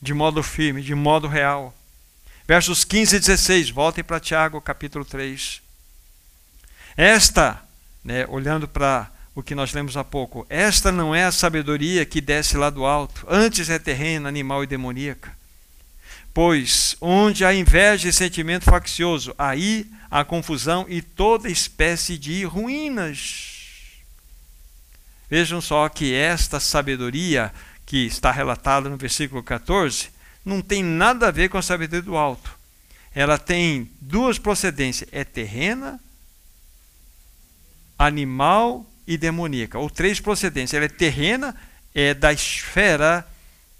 [0.00, 1.74] de modo firme, de modo real.
[2.46, 5.60] Versos 15 e 16, voltem para Tiago, capítulo 3.
[6.96, 7.62] Esta,
[8.04, 12.20] né, olhando para o que nós lemos há pouco, esta não é a sabedoria que
[12.20, 15.35] desce lá do alto, antes é terrena, animal e demoníaca.
[16.36, 24.02] Pois onde há inveja e sentimento faccioso, aí a confusão e toda espécie de ruínas.
[25.30, 27.50] Vejam só que esta sabedoria
[27.86, 30.10] que está relatada no versículo 14
[30.44, 32.54] não tem nada a ver com a sabedoria do alto.
[33.14, 35.98] Ela tem duas procedências: é terrena,
[37.98, 39.78] animal e demoníaca.
[39.78, 40.74] Ou três procedências.
[40.74, 41.56] Ela é terrena,
[41.94, 43.26] é da esfera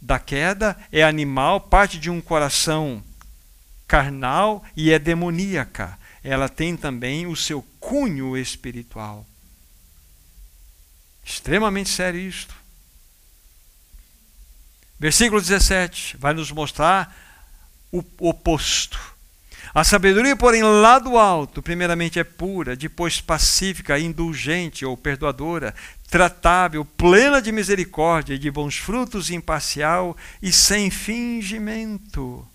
[0.01, 3.03] da queda, é animal, parte de um coração
[3.87, 9.25] carnal e é demoníaca ela tem também o seu cunho espiritual.
[11.25, 12.55] Extremamente sério isto.
[14.99, 17.17] Versículo 17 vai nos mostrar
[17.93, 18.99] o oposto.
[19.73, 25.75] A sabedoria, porém, lá do alto, primeiramente é pura, depois pacífica, indulgente ou perdoadora,
[26.09, 32.47] tratável, plena de misericórdia e de bons frutos, imparcial e sem fingimento.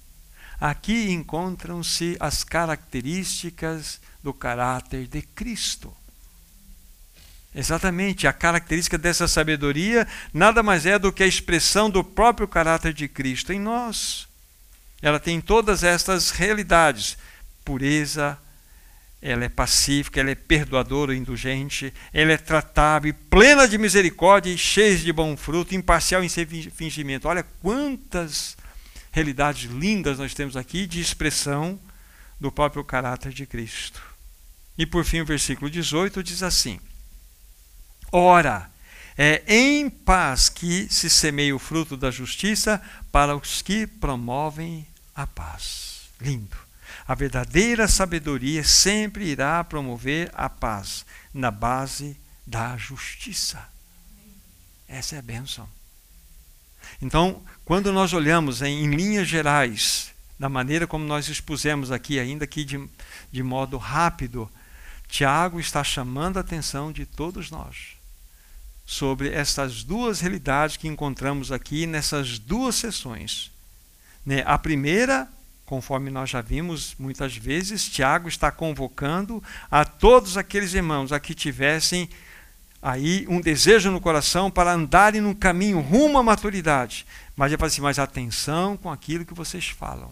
[0.59, 5.93] Aqui encontram-se as características do caráter de Cristo.
[7.53, 12.93] Exatamente, a característica dessa sabedoria nada mais é do que a expressão do próprio caráter
[12.93, 14.27] de Cristo em nós.
[15.01, 17.17] Ela tem todas estas realidades:
[17.65, 18.37] pureza,
[19.21, 24.97] ela é pacífica, ela é perdoadora, indulgente, ela é tratável, plena de misericórdia e cheia
[24.97, 27.27] de bom fruto, imparcial em sem fingimento.
[27.27, 28.57] Olha quantas
[29.11, 31.79] realidades lindas nós temos aqui de expressão
[32.39, 34.01] do próprio caráter de Cristo.
[34.75, 36.79] E por fim, o versículo 18 diz assim:
[38.11, 38.71] Ora,
[39.15, 45.27] é em paz que se semeia o fruto da justiça para os que promovem a
[45.27, 46.09] paz.
[46.19, 46.70] Lindo.
[47.07, 53.67] A verdadeira sabedoria sempre irá promover a paz na base da justiça.
[54.87, 55.67] Essa é a bênção.
[57.01, 62.47] Então, quando nós olhamos em, em linhas gerais, da maneira como nós expusemos aqui, ainda
[62.47, 62.89] que de,
[63.31, 64.51] de modo rápido,
[65.07, 68.01] Tiago está chamando a atenção de todos nós
[68.85, 73.49] sobre essas duas realidades que encontramos aqui nessas duas sessões.
[74.25, 74.43] Né?
[74.45, 75.29] A primeira,
[75.71, 79.41] conforme nós já vimos muitas vezes, Tiago está convocando
[79.71, 82.09] a todos aqueles irmãos a que tivessem
[82.81, 87.05] aí um desejo no coração para andarem num caminho rumo à maturidade.
[87.37, 90.11] Mas ele fala assim, atenção com aquilo que vocês falam.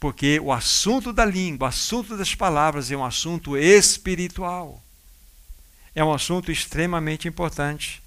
[0.00, 4.82] Porque o assunto da língua, o assunto das palavras é um assunto espiritual.
[5.94, 8.02] É um assunto extremamente importante.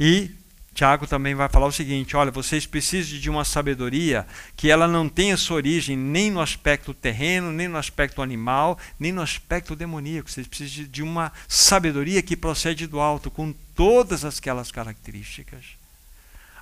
[0.00, 0.30] E
[0.78, 4.24] Tiago também vai falar o seguinte: olha, vocês precisam de uma sabedoria
[4.56, 9.10] que ela não tenha sua origem nem no aspecto terreno, nem no aspecto animal, nem
[9.10, 10.30] no aspecto demoníaco.
[10.30, 15.64] Vocês precisam de uma sabedoria que procede do alto, com todas aquelas características.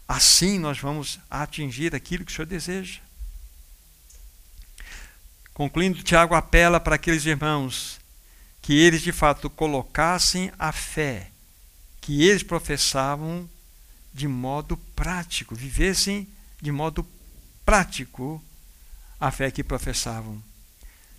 [0.08, 3.00] Assim nós vamos atingir aquilo que o Senhor deseja.
[5.52, 8.00] Concluindo, Tiago apela para aqueles irmãos
[8.62, 11.28] que eles de fato colocassem a fé
[12.00, 13.46] que eles professavam
[14.16, 16.26] de modo prático, vivessem
[16.58, 17.06] de modo
[17.66, 18.42] prático
[19.20, 20.42] a fé que professavam.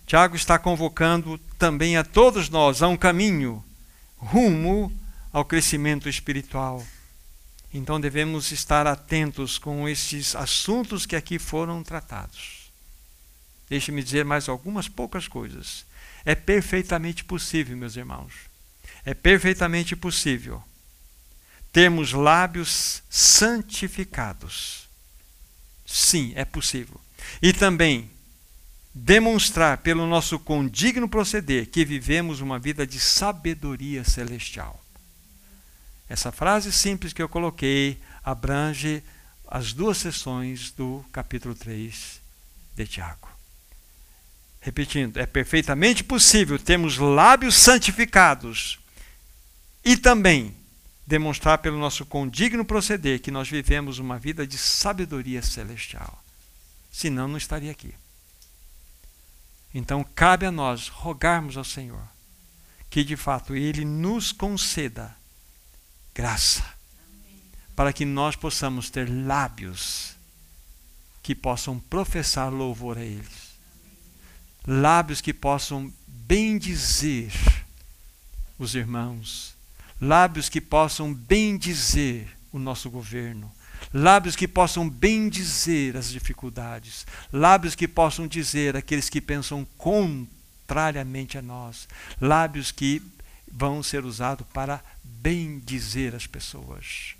[0.04, 3.64] Tiago está convocando também a todos nós a um caminho
[4.16, 4.92] rumo
[5.32, 6.84] ao crescimento espiritual.
[7.72, 12.68] Então devemos estar atentos com esses assuntos que aqui foram tratados.
[13.70, 15.86] Deixe-me dizer mais algumas poucas coisas.
[16.24, 18.32] É perfeitamente possível, meus irmãos.
[19.04, 20.64] É perfeitamente possível
[21.72, 24.88] termos lábios santificados.
[25.86, 27.00] Sim, é possível.
[27.40, 28.10] E também
[28.94, 34.82] demonstrar pelo nosso condigno proceder que vivemos uma vida de sabedoria celestial.
[36.08, 39.02] Essa frase simples que eu coloquei abrange
[39.46, 42.20] as duas sessões do capítulo 3
[42.74, 43.28] de Tiago.
[44.60, 48.78] Repetindo, é perfeitamente possível termos lábios santificados
[49.84, 50.54] e também
[51.08, 56.22] demonstrar pelo nosso condigno proceder que nós vivemos uma vida de sabedoria celestial.
[56.92, 57.94] Senão, não estaria aqui.
[59.74, 62.06] Então, cabe a nós rogarmos ao Senhor
[62.90, 65.16] que, de fato, Ele nos conceda
[66.14, 66.62] graça
[67.74, 70.14] para que nós possamos ter lábios
[71.22, 73.56] que possam professar louvor a eles.
[74.66, 77.32] Lábios que possam bendizer
[78.58, 79.57] os irmãos.
[80.00, 83.50] Lábios que possam bendizer o nosso governo.
[83.92, 87.06] Lábios que possam bendizer as dificuldades.
[87.32, 91.88] Lábios que possam dizer aqueles que pensam contrariamente a nós.
[92.20, 93.02] Lábios que
[93.50, 97.14] vão ser usados para bendizer as pessoas.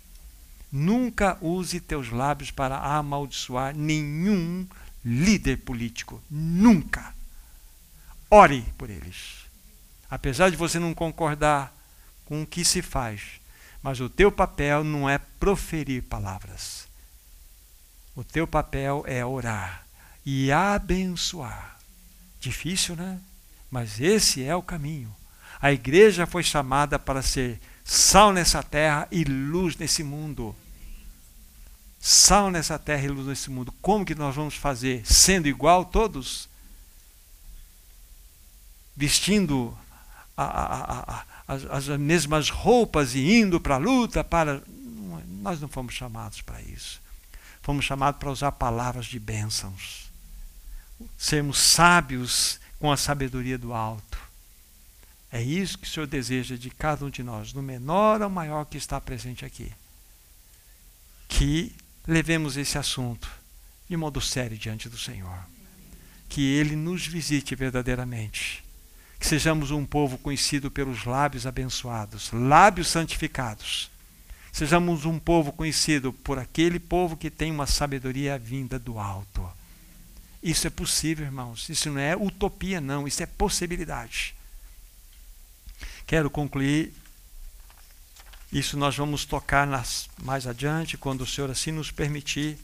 [0.71, 4.67] Nunca use teus lábios para amaldiçoar nenhum
[5.03, 6.21] líder político.
[6.29, 7.13] Nunca.
[8.29, 9.39] Ore por eles.
[10.09, 11.75] Apesar de você não concordar
[12.29, 13.41] com o que se faz,
[13.81, 16.87] mas o teu papel não é proferir palavras.
[18.15, 19.83] O teu papel é orar
[20.23, 21.79] e abençoar.
[22.39, 23.19] Difícil, né?
[23.71, 25.13] Mas esse é o caminho.
[25.59, 30.55] A igreja foi chamada para ser sal nessa terra e luz nesse mundo.
[31.99, 33.73] Sal nessa terra e luz nesse mundo.
[33.81, 35.01] Como que nós vamos fazer?
[35.03, 36.47] Sendo igual todos?
[38.95, 39.75] Vestindo
[40.37, 44.61] a, a, a, as, as, mesmas roupas e indo para a luta para.
[45.41, 47.01] Nós não fomos chamados para isso.
[47.61, 50.09] Fomos chamados para usar palavras de bênçãos.
[51.17, 54.29] Sermos sábios com a sabedoria do alto
[55.31, 58.65] é isso que o Senhor deseja de cada um de nós, no menor ou maior
[58.65, 59.71] que está presente aqui.
[61.27, 61.75] Que
[62.07, 63.29] levemos esse assunto
[63.87, 65.37] de modo sério diante do Senhor.
[66.27, 68.63] Que Ele nos visite verdadeiramente.
[69.19, 73.91] Que sejamos um povo conhecido pelos lábios abençoados, lábios santificados.
[74.51, 79.47] Sejamos um povo conhecido por aquele povo que tem uma sabedoria vinda do alto.
[80.41, 81.69] Isso é possível, irmãos.
[81.69, 83.07] Isso não é utopia, não.
[83.07, 84.33] Isso é possibilidade.
[86.07, 86.93] Quero concluir.
[88.51, 92.57] Isso nós vamos tocar nas, mais adiante, quando o Senhor assim nos permitir.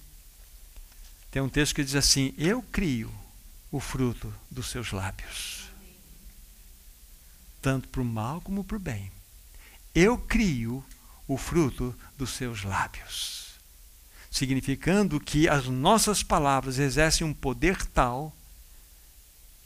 [1.29, 3.13] Tem um texto que diz assim: Eu crio
[3.71, 5.64] o fruto dos seus lábios,
[7.65, 9.11] tanto para o mal como para o bem.
[9.95, 10.85] Eu crio
[11.27, 13.55] o fruto dos seus lábios.
[14.29, 18.31] Significando que as nossas palavras exercem um poder tal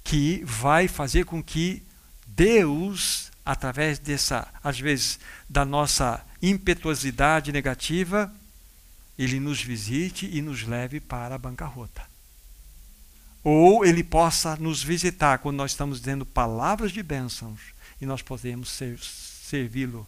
[0.01, 1.83] que vai fazer com que
[2.25, 5.19] Deus através dessa, às vezes,
[5.49, 8.33] da nossa impetuosidade negativa,
[9.17, 12.03] ele nos visite e nos leve para a bancarrota.
[13.43, 18.69] Ou ele possa nos visitar quando nós estamos dizendo palavras de bênçãos e nós podemos
[18.69, 20.07] ser, servi-lo.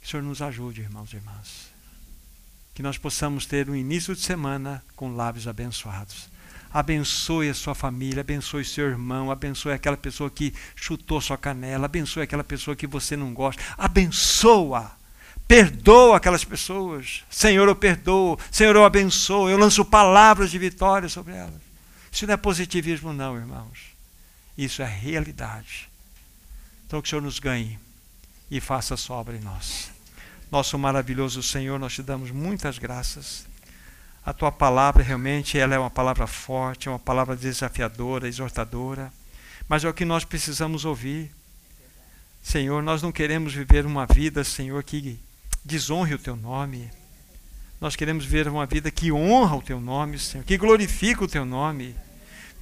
[0.00, 1.72] Que o Senhor nos ajude, irmãos e irmãs.
[2.74, 6.32] Que nós possamos ter um início de semana com lábios abençoados
[6.72, 12.22] abençoe a sua família, abençoe seu irmão, abençoe aquela pessoa que chutou sua canela, abençoe
[12.22, 14.90] aquela pessoa que você não gosta, abençoa.
[15.46, 17.24] Perdoa aquelas pessoas.
[17.28, 18.38] Senhor, eu perdoo.
[18.50, 19.50] Senhor, eu abençoo.
[19.50, 21.60] Eu lanço palavras de vitória sobre elas.
[22.10, 23.92] Isso não é positivismo, não, irmãos.
[24.56, 25.90] Isso é realidade.
[26.92, 27.78] Então, que o Senhor nos ganhe
[28.50, 29.90] e faça sua obra em nós.
[30.50, 33.46] Nosso maravilhoso Senhor, nós te damos muitas graças
[34.22, 39.10] a tua palavra realmente ela é uma palavra forte, é uma palavra desafiadora, exortadora,
[39.66, 41.32] mas é o que nós precisamos ouvir.
[42.42, 45.18] Senhor, nós não queremos viver uma vida, Senhor, que
[45.64, 46.90] desonre o teu nome.
[47.80, 51.46] Nós queremos viver uma vida que honra o teu nome, Senhor, que glorifica o teu
[51.46, 51.96] nome.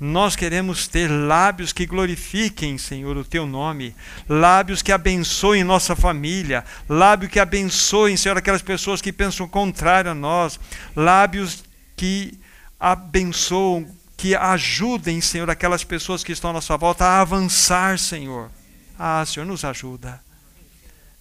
[0.00, 3.94] Nós queremos ter lábios que glorifiquem, Senhor, o teu nome,
[4.26, 10.14] lábios que abençoem nossa família, lábios que abençoem, Senhor, aquelas pessoas que pensam contrário a
[10.14, 10.58] nós,
[10.96, 11.62] lábios
[11.94, 12.40] que
[12.78, 13.86] abençoam,
[14.16, 18.50] que ajudem, Senhor, aquelas pessoas que estão à nossa volta a avançar, Senhor.
[18.98, 20.18] Ah, Senhor, nos ajuda.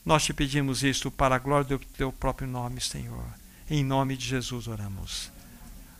[0.05, 3.25] Nós te pedimos isto para a glória do teu próprio nome, Senhor.
[3.69, 5.29] Em nome de Jesus oramos.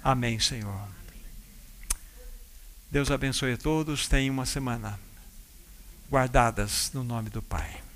[0.01, 0.98] Amém, Senhor.
[2.91, 4.07] Deus abençoe a todos.
[4.07, 4.99] Tenham uma semana
[6.09, 7.88] guardadas no nome do Pai.